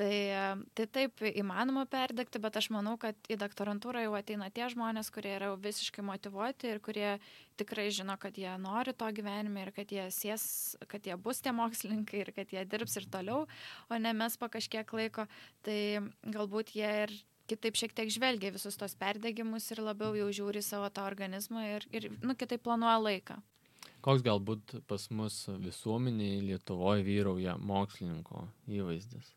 [0.00, 0.16] Tai,
[0.72, 5.34] tai taip įmanoma perdegti, bet aš manau, kad į doktorantūrą jau ateina tie žmonės, kurie
[5.34, 7.10] yra visiškai motivuoti ir kurie
[7.60, 10.44] tikrai žino, kad jie nori to gyvenime ir kad jie sės,
[10.88, 13.42] kad jie bus tie mokslininkai ir kad jie dirbs ir toliau,
[13.92, 15.26] o ne mes po kažkiek laiko.
[15.68, 15.80] Tai
[16.24, 17.12] galbūt jie ir
[17.50, 21.84] kitaip šiek tiek žvelgia visus tos perdegimus ir labiau jau žiūri savo tą organizmą ir,
[21.92, 23.36] ir nu, kitaip planuoja laiką.
[24.00, 29.34] Koks galbūt pas mus visuomeniai Lietuvoje vyrauja mokslininko įvaizdis?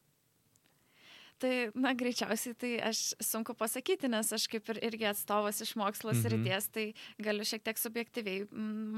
[1.44, 6.14] Tai, na, greičiausiai tai aš sunku pasakyti, nes aš kaip ir irgi atstovas iš mokslo
[6.16, 6.30] mhm.
[6.32, 6.86] ryties, tai
[7.20, 8.46] galiu šiek tiek subjektyviai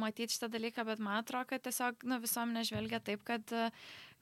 [0.03, 3.55] matyti šitą dalyką, bet man atrodo, kad tiesiog nu, visuomenė žvelgia taip, kad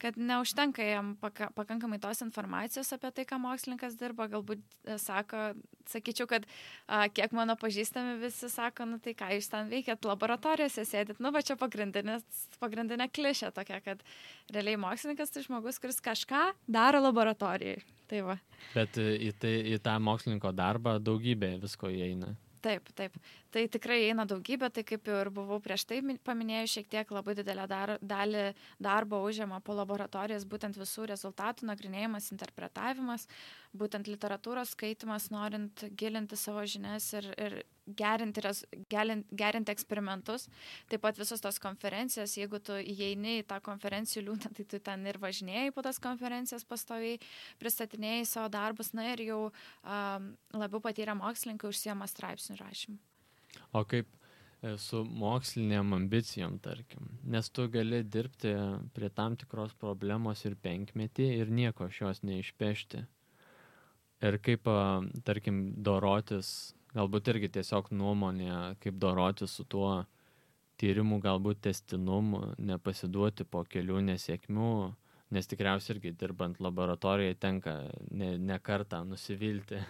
[0.01, 4.27] kad neužtenka jam paka, pakankamai tos informacijos apie tai, ką mokslininkas dirba.
[4.31, 5.53] Galbūt e, sako,
[5.89, 6.47] sakyčiau, kad
[6.87, 11.31] a, kiek mano pažįstami visi sako, nu tai ką jūs ten veikėt, laboratorijose sėdit, nu
[11.35, 14.03] va čia pagrindinė klišė tokia, kad
[14.53, 17.83] realiai mokslininkas tai žmogus, kuris kažką daro laboratorijai.
[18.11, 18.39] Tai va.
[18.75, 22.35] Bet e, į, tai, į tą mokslininko darbą daugybė visko įeina.
[22.63, 23.15] Taip, taip.
[23.53, 27.67] Tai tikrai eina daugybė, tai kaip ir buvau prieš tai paminėjau, šiek tiek labai didelę
[27.69, 28.47] dar, dalį
[28.81, 33.27] darbo užima po laboratorijas būtent visų rezultatų nagrinėjimas, interpretavimas,
[33.77, 38.41] būtent literatūros skaitimas, norint gilinti savo žinias ir, ir gerinti,
[38.89, 40.47] gerinti, gerinti eksperimentus.
[40.89, 45.05] Taip pat visos tos konferencijos, jeigu tu įeini į tą konferencijų liūną, tai tu ten
[45.05, 47.21] ir važinėjai po tas konferencijas pastoviai,
[47.61, 53.03] pristatinėjai savo darbus, na ir jau um, labiau patyrę mokslininkai užsiema straipsnių rašymu.
[53.73, 54.09] O kaip
[54.77, 58.53] su moksliniam ambicijom, tarkim, nes tu gali dirbti
[58.95, 63.03] prie tam tikros problemos ir penkmetį ir nieko iš jos neišpešti.
[64.23, 64.69] Ir kaip,
[65.27, 70.05] tarkim, dorotis galbūt irgi tiesiog nuomonė, kaip doroti su tuo
[70.79, 74.73] tyrimu, galbūt testinumu, nepasiduoti po kelių nesėkmių,
[75.33, 77.75] nes tikriausiai irgi dirbant laboratorijoje tenka
[78.11, 79.81] ne, ne kartą nusivilti.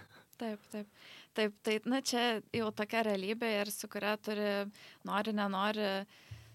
[0.41, 0.88] Taip, taip.
[1.34, 4.67] Taip, tai, na čia jau tokia realybė ir su kuria turi,
[5.08, 5.88] nori, nenori,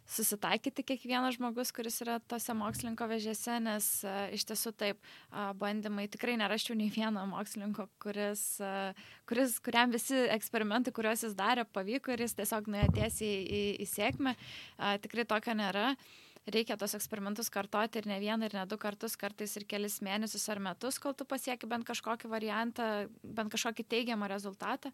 [0.09, 6.07] susitaikyti kiekvienas žmogus, kuris yra tose mokslininko vežėse, nes a, iš tiesų taip, a, bandymai
[6.09, 8.95] tikrai neraščiau nei vieno mokslininko, kuris, a,
[9.29, 13.63] kuris, kuriam visi eksperimentai, kuriuos jis darė, pavyko ir jis tiesiog nuėjo tiesiai į, į,
[13.85, 14.37] į sėkmę.
[14.79, 15.91] A, tikrai tokio nėra.
[16.49, 20.47] Reikia tos eksperimentus kartoti ir ne vieną, ir ne du kartus, kartais ir kelis mėnesius
[20.49, 22.87] ar metus, kol tu pasieki bent kažkokį variantą,
[23.23, 24.93] bent kažkokį teigiamą rezultatą.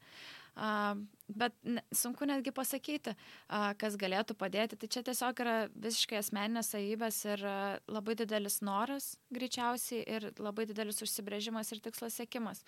[1.24, 1.54] Bet
[1.94, 3.14] sunku netgi pasakyti,
[3.80, 4.78] kas galėtų padėti.
[4.78, 7.46] Tai čia tiesiog yra visiškai asmeninės savybės ir
[7.90, 12.62] labai didelis noras greičiausiai ir labai didelis užsibrėžimas ir tikslo sėkimas.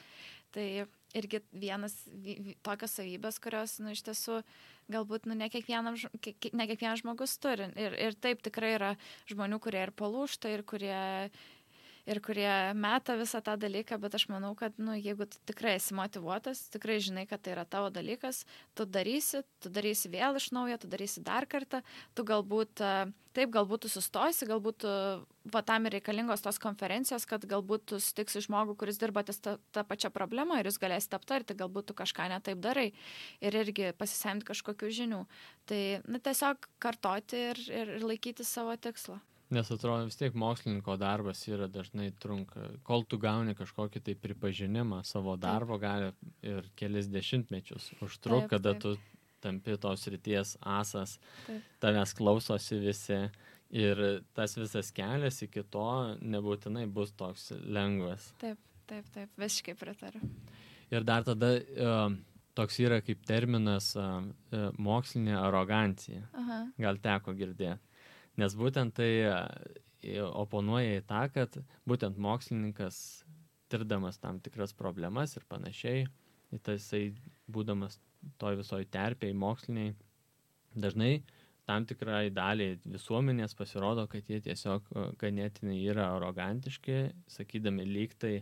[0.55, 1.94] Tai irgi vienas
[2.66, 4.40] tokios savybės, kurios, nu, iš tiesų,
[4.92, 7.70] galbūt, nu, ne, kiekvienam, ne kiekvienas žmogus turi.
[7.81, 8.94] Ir, ir taip tikrai yra
[9.31, 11.00] žmonių, kurie ir palūšta, ir kurie
[12.06, 15.94] ir kurie meta visą tą dalyką, bet aš manau, kad, nu, jeigu tu tikrai esi
[15.96, 18.44] motivuotas, tikrai žinai, kad tai yra tavo dalykas,
[18.78, 21.82] tu darysi, tu darysi vėl iš naujo, tu darysi dar kartą,
[22.14, 22.82] tu galbūt,
[23.36, 24.94] taip, galbūt tu sustosi, galbūt tu,
[25.52, 29.58] va tam ir reikalingos tos konferencijos, kad galbūt tu sutiksi žmogų, kuris dirba ties tą,
[29.74, 32.92] tą pačią problemą ir jūs galėsite aptarti, galbūt tu kažką netaip darai
[33.42, 35.22] ir irgi pasisemti kažkokių žinių.
[35.66, 39.18] Tai, na, tiesiog kartoti ir, ir, ir laikyti savo tikslo.
[39.50, 45.04] Nes atrodo vis tiek mokslininko darbas yra dažnai trunka, kol tu gauni kažkokį tai pripažinimą
[45.06, 46.11] savo darbo, gali
[46.42, 48.96] ir kelis dešimtmečius užtruk, kada tu
[49.44, 51.62] tampi tos ryties asas, taip.
[51.78, 53.20] tavęs klausosi visi
[53.70, 54.02] ir
[54.35, 55.88] tas visas kelias iki to
[56.22, 58.32] nebūtinai bus toks lengvas.
[58.42, 58.59] Taip,
[58.90, 60.26] taip, taip, visiškai pritariu.
[60.90, 62.11] Ir dar tada uh,
[62.59, 66.26] toks yra kaip terminas uh, uh, mokslinė arogancija.
[66.35, 66.64] Aha.
[66.82, 67.86] Gal teko girdėti.
[68.40, 69.37] Nes būtent tai e,
[70.27, 71.57] oponuoja į tą, kad
[71.88, 72.99] būtent mokslininkas,
[73.72, 76.05] tirdamas tam tikras problemas ir panašiai,
[76.62, 77.03] tai jisai
[77.51, 77.99] būdamas
[78.40, 79.96] toj visoj terpiai moksliniai,
[80.77, 81.25] dažnai
[81.66, 87.01] tam tikrai daliai visuomenės pasirodo, kad jie tiesiog e, ganėtinai yra arogantiški,
[87.33, 88.37] sakydami lyg tai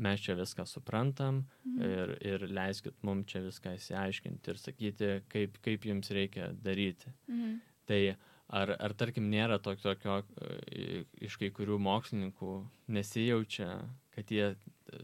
[0.00, 1.82] mes čia viską suprantam mhm.
[1.84, 7.12] ir, ir leiskit mums čia viską įsiaiškinti ir sakyti, kaip, kaip jums reikia daryti.
[7.28, 7.58] Mhm.
[7.90, 12.54] Tai uh, Ar, ar tarkim nėra tokio, tokio e, iš kai kurių mokslininkų
[12.96, 13.68] nesijaučia,
[14.16, 14.48] kad jie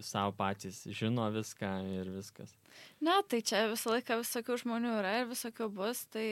[0.04, 2.54] savo patys žino viską ir viskas?
[3.00, 6.02] Ne, tai čia visą laiką visokių žmonių yra ir visokių bus.
[6.12, 6.26] Tai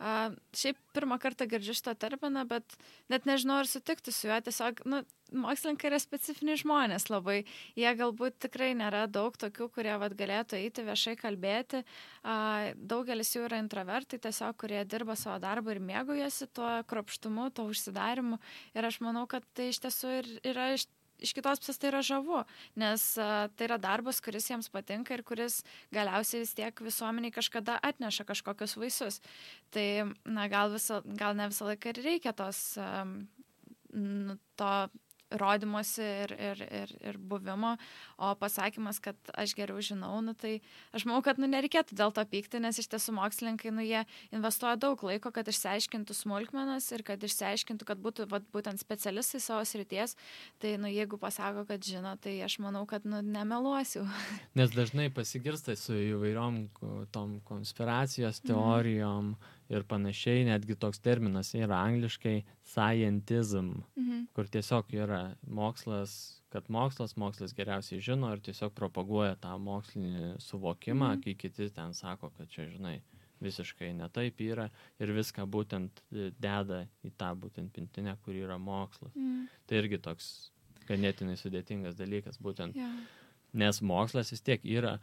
[0.00, 2.76] a, šiaip pirmą kartą girdžiu šitą terminą, bet
[3.12, 4.38] net nežinau, ar sutikti su juo.
[4.44, 5.02] Tiesiog, nu,
[5.36, 7.42] mokslininkai yra specifiniai žmonės labai.
[7.78, 11.84] Jie galbūt tikrai nėra daug tokių, kurie vat, galėtų eiti viešai kalbėti.
[12.24, 18.40] Daugelis jų yra introvertai, tiesiog kurie dirba savo darbą ir mėgaujasi tuo kropštumu, tuo užsidarimu.
[18.76, 20.88] Ir aš manau, kad tai iš tiesų ir yra iš
[21.22, 22.42] iš kitos pusės tai yra žavu,
[22.78, 25.60] nes uh, tai yra darbas, kuris jiems patinka ir kuris
[25.94, 29.20] galiausiai vis tiek visuomeniai kažkada atneša kažkokius vaisius.
[29.74, 29.88] Tai,
[30.24, 32.62] na, gal, visą, gal ne visą laiką ir reikia tos,
[33.92, 34.72] nu, to
[35.30, 37.74] rodymosi ir, ir, ir, ir buvimo,
[38.16, 40.58] o pasakymas, kad aš geriau žinau, nu, tai
[40.96, 44.78] aš manau, kad nu, nereikėtų dėl to pykti, nes iš tiesų mokslininkai, nu, jie investuoja
[44.80, 50.16] daug laiko, kad išsiaiškintų smulkmenas ir kad išsiaiškintų, kad būtų vat, būtent specialistai savo srities,
[50.62, 54.06] tai nu, jeigu pasako, kad žino, tai aš manau, kad nu, nemeluosiu.
[54.58, 56.64] Nes dažnai pasigirsta su įvairiom
[57.12, 58.52] tom konspiracijos mhm.
[58.52, 59.32] teorijom.
[59.36, 64.26] Mm ir panašiai, netgi toks terminas yra angliškai scientism, mhm.
[64.36, 71.14] kur tiesiog yra mokslas, kad mokslas, mokslas geriausiai žino ir tiesiog propaguoja tą mokslinį suvokimą,
[71.14, 71.24] mhm.
[71.24, 72.98] kai kiti ten sako, kad čia, žinai,
[73.44, 74.66] visiškai netaip yra
[74.98, 79.14] ir viską būtent deda į tą būtent pintinę, kur yra mokslas.
[79.14, 79.46] Mhm.
[79.68, 80.32] Tai irgi toks
[80.88, 82.76] ganėtinai sudėtingas dalykas, būtent.
[82.78, 82.98] Yeah.
[83.58, 84.98] Nes mokslas vis tiek yra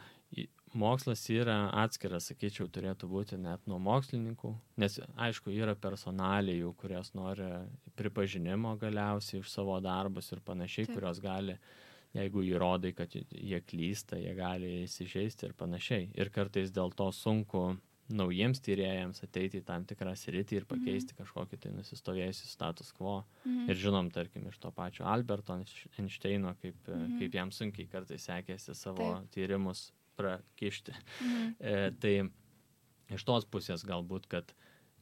[0.76, 7.48] mokslas yra atskiras, sakyčiau, turėtų būti net nuo mokslininkų, nes aišku, yra personalijų, kurios nori
[8.00, 11.00] pripažinimo galiausiai už savo darbus ir panašiai, Taip.
[11.00, 11.58] kurios gali,
[12.16, 16.10] jeigu įrodai, kad jie klysta, jie gali įsižeisti ir panašiai.
[16.16, 17.74] Ir kartais dėl to sunku
[18.06, 21.24] naujiems tyrėjams ateiti į tam tikrą sritį ir pakeisti mhm.
[21.24, 23.24] kažkokį tai nusistovėjusi status quo.
[23.48, 23.66] Mhm.
[23.72, 27.18] Ir žinom, tarkim, iš to pačio Alberto Einšteino, kaip, mhm.
[27.22, 29.32] kaip jam sunkiai kartais sekėsi savo Taip.
[29.34, 30.96] tyrimus prakišti.
[31.22, 31.50] Mhm.
[31.60, 32.14] E, tai
[33.16, 34.56] iš tos pusės galbūt, kad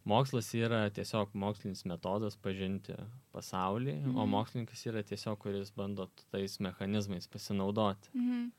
[0.09, 2.97] mokslas yra tiesiog mokslinis metodas pažinti
[3.35, 4.17] pasaulį, mhm.
[4.19, 8.13] o mokslininkas yra tiesiog, kuris bando tais mechanizmais pasinaudoti.
[8.17, 8.51] Mhm.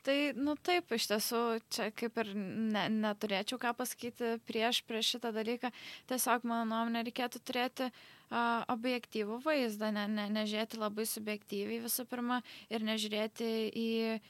[0.00, 5.28] Tai, nu taip, iš tiesų, čia kaip ir ne, neturėčiau ką pasakyti prieš, prieš šitą
[5.36, 5.68] dalyką.
[6.08, 7.98] Tiesiog, mano nuomonė, reikėtų turėti uh,
[8.30, 12.40] objektyvų vaizdą, ne, ne, nežiūrėti labai subjektyviai visų pirma
[12.70, 13.88] ir nežiūrėti į,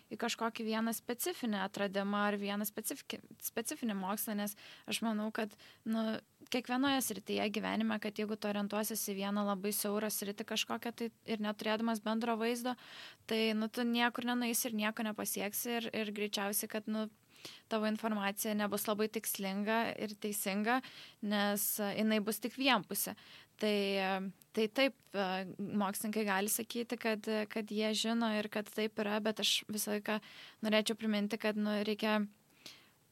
[0.08, 4.56] į kažkokį vieną specifinį atradimą ar vieną specifinį, specifinį mokslą, nes
[4.88, 5.52] aš manau, kad
[5.84, 6.16] nu,
[6.50, 11.44] kiekvienoje srityje gyvenime, kad jeigu tu orientuosies į vieną labai siaurą sritį kažkokią tai ir
[11.44, 12.74] neturėdamas bendro vaizdo,
[13.28, 17.08] tai nu, tu niekur nenueisi ir nieko nepasieksi ir, ir greičiausiai, kad nu,
[17.68, 20.80] tavo informacija nebus labai tikslinga ir teisinga,
[21.22, 23.14] nes jinai bus tik vienpusė.
[23.60, 23.76] Tai,
[24.56, 24.94] tai taip,
[25.58, 30.20] mokslininkai gali sakyti, kad, kad jie žino ir kad taip yra, bet aš visą laiką
[30.64, 32.20] norėčiau priminti, kad nu, reikia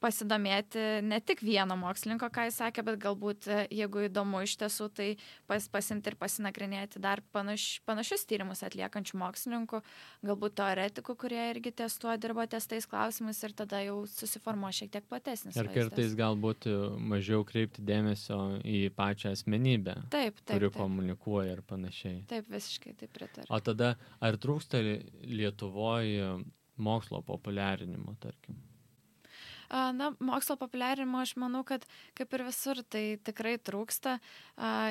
[0.03, 4.89] pasidomėti ne tik vieno mokslininko, ką jis sakė, bet galbūt, e, jeigu įdomu iš tiesų,
[4.95, 5.09] tai
[5.51, 9.81] pas, pasimti ir pasinagrinėti dar panaš, panašius tyrimus atliekančių mokslininkų,
[10.29, 15.09] galbūt teoretikų, kurie irgi testuoja, dirba ties tais klausimais ir tada jau susiformuo šiek tiek
[15.09, 15.59] platesnis.
[15.59, 20.79] Ir kartais galbūt mažiau kreipti dėmesio į pačią asmenybę, taip, taip, kuri taip.
[20.79, 22.23] komunikuoja ir panašiai.
[22.31, 23.51] Taip, visiškai taip pritariu.
[23.51, 24.81] O tada, ar trūksta
[25.29, 26.39] Lietuvoje
[26.79, 28.57] mokslo populiarinimo, tarkim?
[29.69, 31.85] Na, mokslo populiarinimo aš manau, kad
[32.17, 34.17] kaip ir visur tai tikrai trūksta.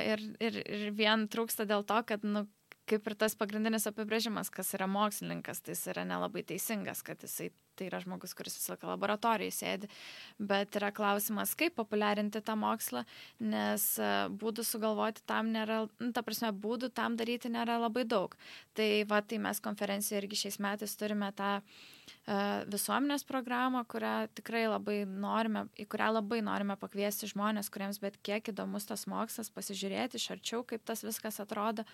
[0.05, 2.45] Ir, ir, ir vien trūksta dėl to, kad, nu,
[2.87, 7.49] kaip ir tas pagrindinis apibrėžimas, kas yra mokslininkas, tai jis yra nelabai teisingas, kad jisai
[7.77, 9.89] tai yra žmogus, kuris visą laiką laboratorijai sėdi,
[10.39, 13.03] bet yra klausimas, kaip populiarinti tą mokslą,
[13.39, 13.89] nes
[14.41, 18.35] būdų sugalvoti tam nėra, nu, ta prasme, būdų tam daryti nėra labai daug.
[18.77, 21.57] Tai va, tai mes konferencijoje irgi šiais metais turime tą
[22.27, 22.35] E,
[22.71, 28.51] visuomenės programą, kurią tikrai labai norime, į kurią labai norime pakviesti žmonės, kuriems bet kiek
[28.51, 31.87] įdomus tas mokslas, pasižiūrėti iš arčiau, kaip tas viskas atrodo.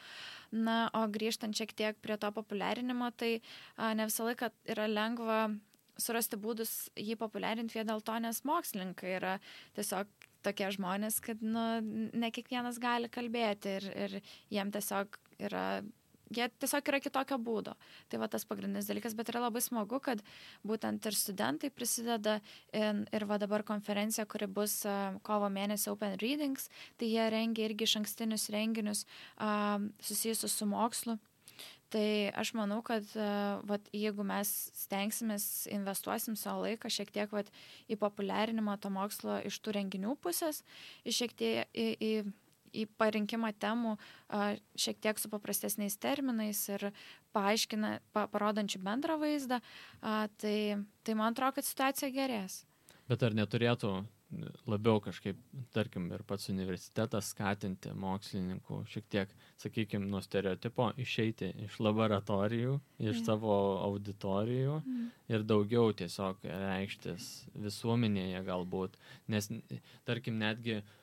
[0.51, 3.35] Na, o grįžtant šiek tiek prie to populiarinimo, tai
[3.77, 5.43] a, ne visą laiką yra lengva
[5.99, 9.33] surasti būdus jį populiarinti vien dėl to, nes mokslininkai yra
[9.77, 10.09] tiesiog
[10.43, 14.17] tokie žmonės, kad nu, ne kiekvienas gali kalbėti ir, ir
[14.51, 15.67] jiem tiesiog yra
[16.33, 17.75] jie tiesiog yra kitokio būdo.
[18.09, 20.23] Tai va tas pagrindinis dalykas, bet yra labai smagu, kad
[20.65, 22.39] būtent ir studentai prisideda
[22.73, 24.79] ir, ir va dabar konferencija, kuri bus
[25.27, 29.05] kovo mėnesį Open Readings, tai jie rengia irgi iš ankstinius renginius
[29.37, 31.19] uh, susijusius su mokslu.
[31.93, 32.05] Tai
[32.41, 37.51] aš manau, kad uh, vat, jeigu mes stengsimės, investuosim savo laiką šiek tiek vat,
[37.85, 40.63] į populiarinimą to mokslo iš tų renginių pusės,
[41.05, 42.13] šiek tiek į, į
[42.73, 43.95] į parinkimą temų
[44.79, 46.89] šiek tiek su paprastesniais terminais ir
[47.35, 49.59] paaiškina, pa, parodančių bendrą vaizdą,
[50.41, 50.57] tai,
[51.05, 52.63] tai man atrodo, kad situacija gerės.
[53.09, 53.95] Bet ar neturėtų
[54.69, 55.37] labiau kažkaip,
[55.75, 63.19] tarkim, ir pats universitetas skatinti mokslininkų šiek tiek, sakykime, nuo stereotipo išeiti iš laboratorijų, iš
[63.19, 63.25] mm.
[63.27, 63.55] savo
[63.89, 65.05] auditorijų mm.
[65.33, 67.29] ir daugiau tiesiog reikštis
[67.65, 68.99] visuomenėje galbūt,
[69.33, 69.49] nes,
[70.07, 70.99] tarkim, netgi uh,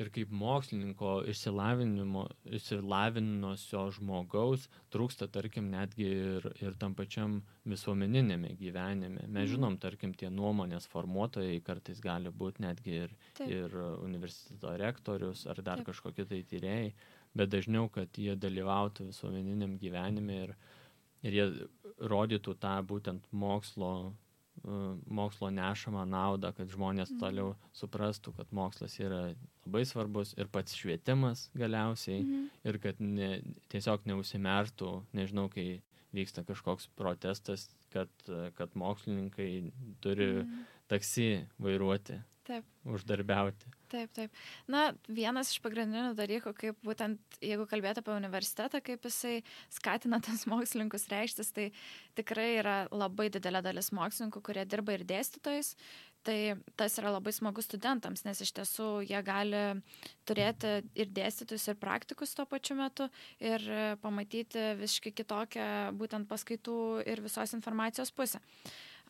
[0.00, 2.24] ir kaip mokslininko išsilavinimo
[2.58, 9.26] išsilavinusio žmogaus trūksta tarkim netgi ir ir tam pačiam visuomeniniame gyvenime.
[9.26, 9.52] Mes mhm.
[9.54, 15.84] žinom tarkim tie nuomonės formuotojai kartais gali būt netgi ir ir universiteto rektorius ar dar
[15.86, 16.92] kažkokie tai tyrėjai
[17.34, 20.56] bet dažniau kad jie dalyvautų visuomeniniam gyvenime ir
[21.22, 21.46] ir jie
[22.10, 23.92] rodytų tą būtent mokslo
[25.06, 27.20] mokslo nešamą naudą, kad žmonės mhm.
[27.22, 29.22] toliau suprastų, kad mokslas yra
[29.64, 32.48] labai svarbus ir pats švietimas galiausiai mhm.
[32.68, 33.30] ir kad ne,
[33.72, 35.80] tiesiog neusimertų, nežinau, kai
[36.16, 38.10] vyksta kažkoks protestas, kad,
[38.58, 39.50] kad mokslininkai
[40.04, 40.64] turi mhm.
[40.90, 41.30] taksi
[41.62, 42.66] vairuoti, Taip.
[42.84, 43.79] uždarbiauti.
[43.90, 44.34] Taip, taip.
[44.70, 49.40] Na, vienas iš pagrindinių dalykų, kaip būtent, jeigu kalbėtų apie universitetą, kaip jisai
[49.72, 51.70] skatina tas mokslininkus reikštis, tai
[52.18, 55.74] tikrai yra labai didelė dalis mokslininkų, kurie dirba ir dėstytojais.
[56.22, 56.36] Tai
[56.76, 59.62] tas yra labai smagu studentams, nes iš tiesų jie gali
[60.28, 63.06] turėti ir dėstytus, ir praktikus tuo pačiu metu
[63.40, 63.64] ir
[64.02, 66.76] pamatyti visiškai kitokią būtent paskaitų
[67.08, 68.42] ir visos informacijos pusę.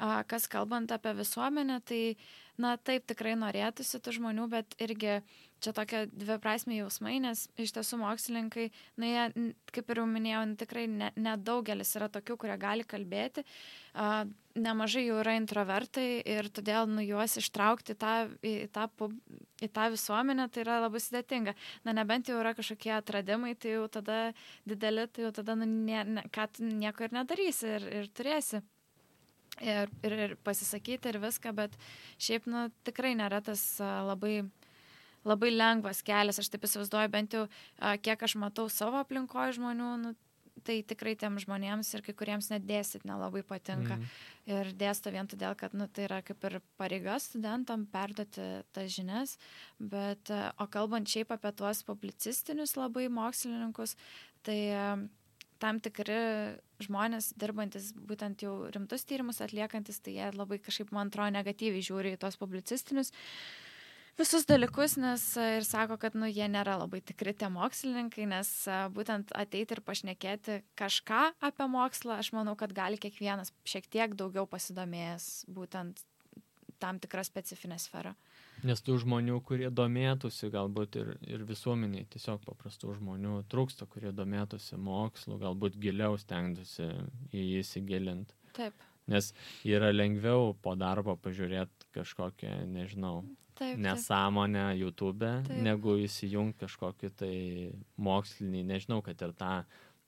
[0.00, 2.16] Kas kalbant apie visuomenę, tai,
[2.60, 5.18] na, taip tikrai norėtųsi tų žmonių, bet irgi
[5.60, 10.86] čia tokie dviprasmiai jausmai, nes iš tiesų mokslininkai, na, jie, kaip ir jau minėjau, tikrai
[10.88, 13.44] nedaugelis ne yra tokių, kurie gali kalbėti.
[13.92, 14.24] A,
[14.56, 18.88] nemažai jų yra introvertai ir todėl nu, juos ištraukti tą, į, tą,
[19.60, 21.58] į tą visuomenę tai yra labai sudėtinga.
[21.84, 24.20] Na, nebent jau yra kažkokie atradimai, tai jau tada
[24.64, 28.64] dideli, tai jau tada, nu, ne, ne, ką nieko ir nedarysi ir, ir turėsi
[29.60, 31.76] ir, ir, ir pasisakyti ir viską, bet
[32.18, 34.40] šiaip, nu, tikrai nėra tas labai,
[35.28, 37.46] labai lengvas kelias, aš taip įsivaizduoju, bent jau
[38.04, 40.16] kiek aš matau savo aplinkoje žmonių, nu,
[40.64, 43.96] tai tikrai tiem žmonėms ir kai kuriems net dėstyti nelabai patinka.
[43.96, 44.10] Mm.
[44.50, 49.36] Ir dėsto vien todėl, kad nu, tai yra kaip ir pareiga studentam perduoti tas žinias,
[49.78, 53.96] bet, o kalbant šiaip apie tuos publicistinius labai mokslininkus,
[54.46, 54.58] tai
[55.60, 56.20] tam tikri
[56.82, 62.14] žmonės dirbantis būtent jau rimtus tyrimus atliekantis, tai jie labai kažkaip, man atrodo, negatyviai žiūri
[62.16, 63.12] į tos publicistinius
[64.20, 68.50] visus dalykus, nes ir sako, kad nu, jie nėra labai tikri tie mokslininkai, nes
[68.96, 74.46] būtent ateiti ir pašnekėti kažką apie mokslą, aš manau, kad gali kiekvienas šiek tiek daugiau
[74.50, 76.04] pasidomėjęs būtent
[76.80, 78.14] tam tikrą specifinę sferą.
[78.66, 84.78] Nes tų žmonių, kurie domėtųsi, galbūt ir, ir visuomeniai, tiesiog paprastų žmonių trūksta, kurie domėtųsi
[84.80, 86.90] mokslu, galbūt giliau stengtųsi
[87.32, 88.36] į jį įsigilinti.
[88.56, 88.86] Taip.
[89.10, 89.32] Nes
[89.66, 93.22] yra lengviau po darbo pažiūrėti kažkokią, nežinau,
[93.60, 93.80] Taip, taip.
[93.84, 95.62] nesąmonę YouTube, Taip.
[95.64, 97.36] negu įsijungti kažkokį tai
[98.00, 99.54] mokslinį, nežinau, kad ir tą,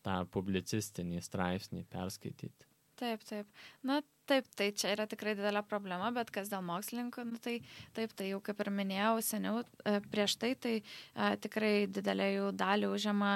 [0.07, 2.72] tą publicistinį straipsnį perskaityti.
[3.01, 3.49] Taip, taip.
[3.89, 7.57] Na, taip, tai čia yra tikrai didelė problema, bet kas dėl mokslininkų, nu, tai
[7.97, 10.75] taip, tai jau kaip ir minėjau seniau, e, prieš tai, tai
[11.15, 13.33] a, tikrai didelė jų dalį užima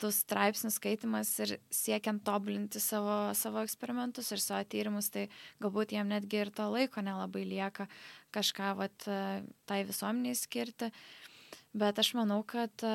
[0.00, 5.26] tų straipsnių skaitimas ir siekiant tobulinti savo, savo eksperimentus ir savo tyrimus, tai
[5.60, 7.88] galbūt jiem netgi ir to laiko nelabai lieka
[8.32, 10.92] kažką vat, e, tai visuomeniai skirti.
[11.70, 12.92] Bet aš manau, kad e,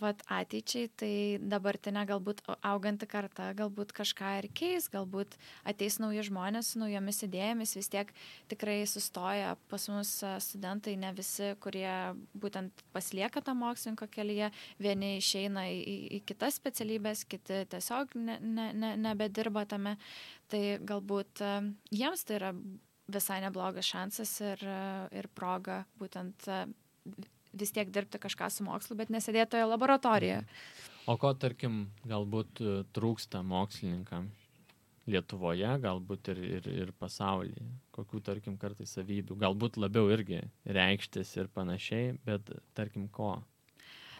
[0.00, 1.10] vat, ateičiai tai
[1.44, 5.36] dabartinė galbūt auganti karta galbūt kažką ir keis, galbūt
[5.68, 8.14] ateis nauji žmonės su naujomis idėjomis, vis tiek
[8.48, 15.18] tikrai sustoja pas mus e, studentai, ne visi, kurie būtent pasilieka tą mokslininko kelyje, vieni
[15.20, 15.78] išeina į,
[16.16, 19.98] į, kitas specialybės, kiti tiesiog ne, ne, ne, nebedirba tame,
[20.48, 21.56] tai galbūt e,
[21.92, 22.56] jiems tai yra
[23.12, 24.70] visai neblogas šansas ir,
[25.12, 26.48] ir proga būtent
[27.52, 30.42] vis tiek dirbti kažką su mokslu, bet nesėdėti toje laboratorijoje.
[31.08, 34.28] O ko, tarkim, galbūt e, trūksta mokslininkam
[35.08, 37.64] Lietuvoje, galbūt ir, ir, ir pasaulyje?
[37.96, 39.38] Kokių, tarkim, kartais savybių?
[39.40, 43.38] Galbūt labiau irgi reikštis ir panašiai, bet, tarkim, ko?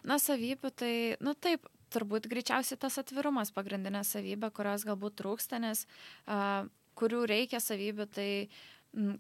[0.09, 5.85] Na, savybių tai, nu taip, turbūt greičiausiai tas atvirumas pagrindinė savybė, kurios galbūt trūksta, nes
[5.85, 6.65] uh,
[6.99, 8.49] kurių reikia savybių, tai mm,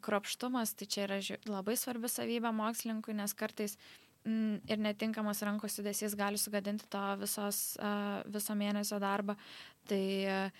[0.02, 3.76] kropštumas, tai čia yra labai svarbi savybė mokslininkui, nes kartais
[4.68, 7.78] ir netinkamas rankos judesys gali sugadinti to visos,
[8.28, 9.38] viso mėnesio darbą.
[9.88, 10.50] Tai,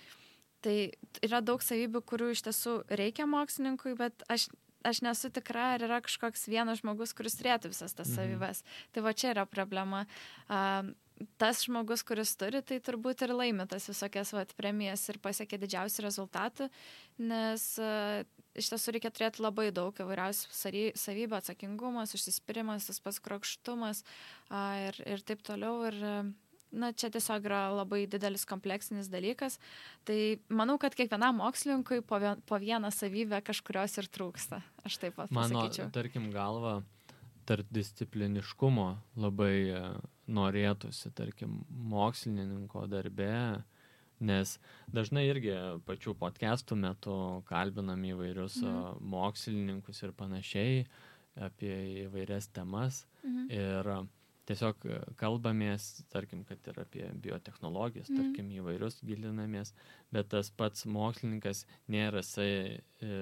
[0.65, 0.77] tai
[1.25, 4.49] yra daug savybių, kurių iš tiesų reikia mokslininkui, bet aš
[4.83, 8.15] aš nesu tikra, ar yra kažkoks vienas žmogus, kuris turėtų visas tas mhm.
[8.15, 8.63] savybės.
[8.95, 10.05] Tai va čia yra problema.
[10.47, 10.91] Uh,
[11.41, 16.05] tas žmogus, kuris turi, tai turbūt ir laimi tas visokias vat, premijas ir pasiekia didžiausių
[16.05, 16.69] rezultatų,
[17.19, 18.23] nes uh,
[18.59, 20.53] iš tiesų reikia turėti labai daug įvairiausių
[20.99, 25.81] savybių, atsakingumas, užsispyrimas, tas pats krokštumas uh, ir, ir taip toliau.
[25.89, 25.99] Ir,
[26.69, 29.57] na, čia tiesiog yra labai didelis kompleksinis dalykas.
[30.07, 30.19] Tai
[30.53, 34.61] manau, kad kiekvienam mokslininkui po, vien, po vieną savybę kažkurios ir trūksta.
[34.85, 35.89] Aš taip pat Mano, pasakyčiau.
[35.95, 36.79] tarkim, galva
[37.49, 39.55] tarpdiscipliniškumo labai
[40.29, 43.31] norėtųsi, tarkim, mokslininko darbe,
[44.19, 44.55] nes
[44.91, 45.55] dažnai irgi
[45.87, 47.15] pačių podcastų metu
[47.49, 49.03] kalbinam įvairius mhm.
[49.15, 50.85] mokslininkus ir panašiai
[51.39, 51.73] apie
[52.05, 53.05] įvairias temas.
[53.23, 53.49] Mhm.
[53.55, 53.91] Ir
[54.49, 54.85] tiesiog
[55.19, 58.21] kalbamės, tarkim, kad ir apie biotehnologijas, mhm.
[58.21, 59.75] tarkim, įvairius gilinamės,
[60.13, 63.19] bet tas pats mokslininkas nėra jisai e,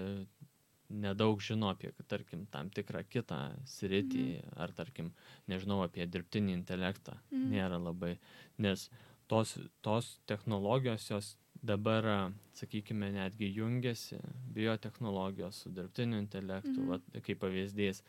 [0.89, 4.55] nedaug žino apie, tarkim, tam tikrą kitą sritį, mm.
[4.63, 5.11] ar, tarkim,
[5.51, 7.17] nežinau, apie dirbtinį intelektą.
[7.31, 7.47] Mm.
[7.53, 8.13] Nėra labai,
[8.63, 8.87] nes
[9.27, 11.33] tos, tos technologijos jos
[11.67, 14.19] dabar, sakykime, netgi jungiasi,
[14.53, 16.89] biotehnologijos su dirbtiniu intelektu, mm.
[16.91, 18.03] va, kaip pavyzdys.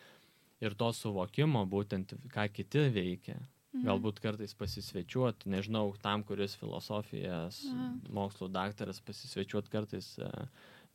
[0.60, 3.38] Ir to suvokimo, būtent ką kiti veikia,
[3.78, 3.84] Mhm.
[3.84, 8.14] Galbūt kartais pasisvečiuot, nežinau, tam, kuris filosofijos mhm.
[8.16, 10.46] mokslo daktaras pasisvečiuot kartais uh,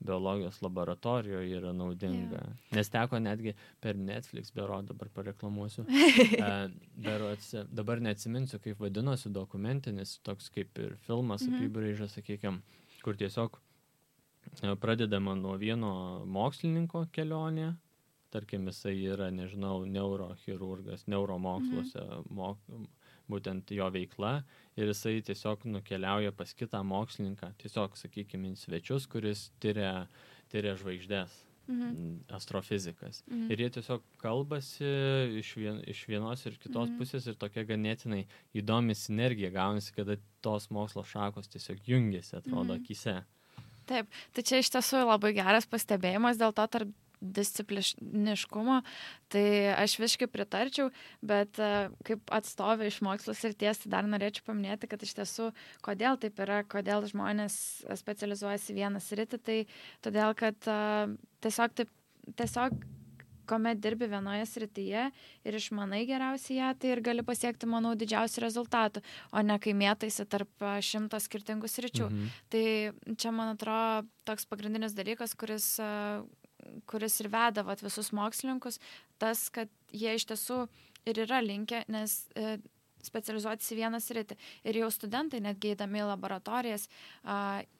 [0.06, 2.40] biologijos laboratorijoje yra naudinga.
[2.42, 2.72] Yeah.
[2.78, 5.86] Nes teko netgi per Netflix, bero dabar pareklamuosiu,
[7.08, 11.62] berots, dabar neatsiminsiu, kaip vadinosi dokumentinis, toks kaip ir filmas mm -hmm.
[11.62, 12.62] apibrėžęs, sakykime,
[13.04, 13.60] kur tiesiog
[14.80, 17.74] pradedama nuo vieno mokslininko kelionė,
[18.34, 22.24] tarkim, jisai yra, nežinau, neurochirurgas, neuromoksluose, mm -hmm.
[22.30, 22.58] mok,
[23.32, 24.42] būtent jo veikla
[24.80, 30.08] ir jisai tiesiog nukeliauja pas kitą mokslininką, tiesiog, sakykime, svečius, kuris tyria,
[30.52, 31.42] tyria žvaigždės.
[31.68, 32.26] Mhm.
[32.28, 33.24] astrofizikas.
[33.28, 33.52] Mhm.
[33.52, 34.88] Ir jie tiesiog kalbasi
[35.40, 36.98] iš, vien, iš vienos ir kitos mhm.
[37.00, 42.84] pusės ir tokia ganėtinai įdomi sinergija gaunasi, kada tos mokslo šakos tiesiog jungiasi, atrodo, mhm.
[42.84, 43.16] akise.
[43.88, 46.92] Taip, tai čia iš tiesų labai geras pastebėjimas, dėl to tarp
[47.24, 48.80] discipliniškumo,
[49.34, 50.90] tai aš visiškai pritarčiau,
[51.26, 51.72] bet e,
[52.08, 55.52] kaip atstovė iš mokslo srities, tai dar norėčiau paminėti, kad iš tiesų,
[55.86, 57.56] kodėl taip yra, kodėl žmonės
[58.04, 59.60] specializuojasi vieną sritį, tai
[60.06, 61.96] todėl, kad uh, tiesiog, taip,
[62.40, 62.78] tiesiog
[63.48, 65.04] kuomet dirbi vienoje srityje
[65.44, 69.04] ir išmanai geriausiai ją, tai ir gali pasiekti, manau, didžiausių rezultatų,
[69.34, 72.08] o ne kai mėtaisi tarp šimto skirtingų sričių.
[72.08, 72.32] Mhm.
[72.54, 72.66] Tai
[73.20, 75.74] čia, man atrodo, toks pagrindinis dalykas, kuris
[76.90, 78.80] kuris ir veda vat, visus mokslininkus,
[79.22, 80.64] tas, kad jie iš tiesų
[81.10, 82.58] ir yra linkę, nes e,
[83.06, 84.38] specializuotis į vieną sritį.
[84.70, 86.90] Ir jau studentai, netgi įdami į laboratorijas,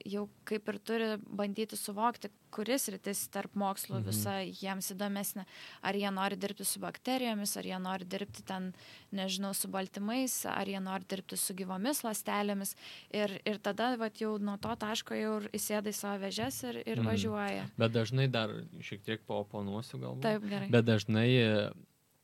[0.04, 4.06] jau kaip ir turi bandyti suvokti, kuris rytis tarp mokslų mhm.
[4.06, 5.44] visa jiems įdomesnė.
[5.86, 8.70] Ar jie nori dirbti su bakterijomis, ar jie nori dirbti ten,
[9.14, 12.74] nežinau, su baltymais, ar jie nori dirbti su gyvomis lastelėmis.
[13.14, 17.02] Ir, ir tada vat, jau nuo to taško jau įsėda į savo vežes ir, ir
[17.02, 17.10] mhm.
[17.10, 17.66] važiuoja.
[17.80, 18.54] Bet dažnai dar
[18.84, 20.24] šiek tiek paoponuosiu galbūt.
[20.26, 20.70] Taip, gerai.
[20.74, 21.28] Bet dažnai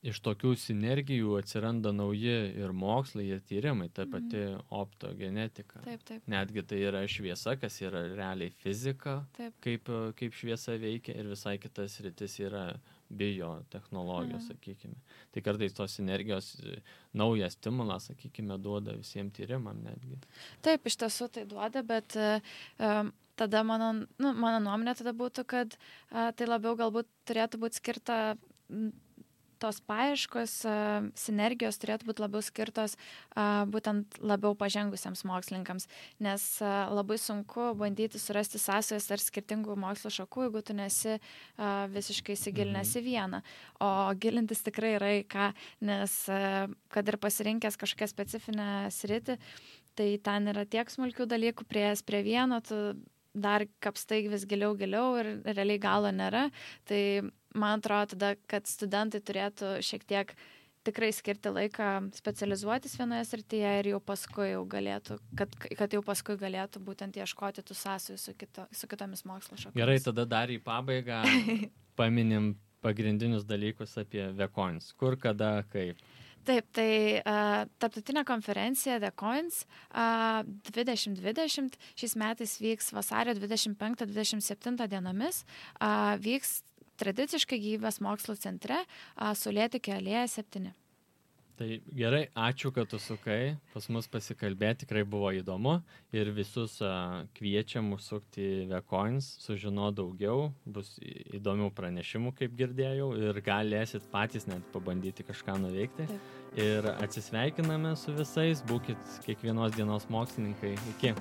[0.06, 4.12] iš tokių sinergijų atsiranda nauji ir mokslai, ir tyrimai, ta mhm.
[4.14, 4.62] pati mm.
[4.80, 5.82] optogenetika.
[5.84, 6.30] Taip, taip.
[6.30, 9.58] Netgi tai yra šviesa, kas yra realiai fizika, taip.
[9.64, 12.64] Kaip, kaip šviesa veikia, ir visai kitas rytis yra
[13.10, 14.54] biotehnologijos, mm.
[14.54, 15.18] sakykime.
[15.34, 16.52] Tai kartais tos energijos
[17.16, 20.16] naujas stimulas, sakykime, duoda visiems tyrimam netgi.
[20.64, 23.92] Taip, iš tiesų tai duoda, bet um, tada mano,
[24.22, 28.20] nu, mano nuomonė tada būtų, kad uh, tai labiau galbūt turėtų būti skirta
[29.60, 30.54] tos paieškos,
[31.18, 32.96] sinergijos turėtų būti labiau skirtos
[33.70, 35.86] būtent labiau pažengusiems mokslininkams,
[36.22, 36.46] nes
[36.90, 41.18] labai sunku bandyti surasti sąsajas ar skirtingų mokslo šakų, jeigu tu nesi
[41.94, 43.10] visiškai įsigilinęs į mhm.
[43.10, 43.42] vieną.
[43.84, 43.90] O
[44.20, 45.52] gilintis tikrai yra į ką,
[45.86, 46.16] nes
[46.90, 49.38] kad ir pasirinkęs kažkokią specifinę sritį,
[49.98, 52.78] tai ten yra tiek smulkių dalykų, prieėjęs prie vieno, tu
[53.34, 56.48] dar kapstai vis giliau, giliau ir realiai galo nėra.
[56.88, 57.02] Tai
[57.54, 60.34] man atrodo tada, kad studentai turėtų šiek tiek
[60.86, 66.38] tikrai skirti laiką specializuotis vienoje srityje ir jau paskui jau galėtų, kad, kad jau paskui
[66.40, 69.76] galėtų būtent ieškoti tų sąsajų su, kito, su kitomis mokslo šakomis.
[69.76, 71.20] Gerai, tada dar į pabaigą
[72.00, 74.94] paminim pagrindinius dalykus apie Vekons.
[74.96, 76.00] Kur, kada, kaip.
[76.48, 79.62] Taip, tai uh, tarptautinė konferencija The Coins
[79.92, 80.40] uh,
[80.72, 85.44] 2020 šiais metais vyks vasario 25-27 dienomis,
[85.76, 86.62] uh, vyks
[87.00, 88.82] tradiciškai gyvybės mokslo centre
[89.16, 90.68] Sulėtikė alėja 7.
[91.60, 95.74] Tai gerai, ačiū, kad tu sukai, pas mus pasikalbėti tikrai buvo įdomu
[96.16, 96.78] ir visus
[97.36, 100.94] kviečiam užsukti Vecoins, sužino daugiau, bus
[101.36, 106.08] įdomių pranešimų, kaip girdėjau, ir galėsit patys net pabandyti kažką nuveikti.
[106.08, 106.32] Taip.
[106.64, 110.78] Ir atsisveikiname su visais, būkit kiekvienos dienos mokslininkai.
[110.96, 111.12] Iki.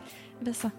[0.48, 0.72] Visa.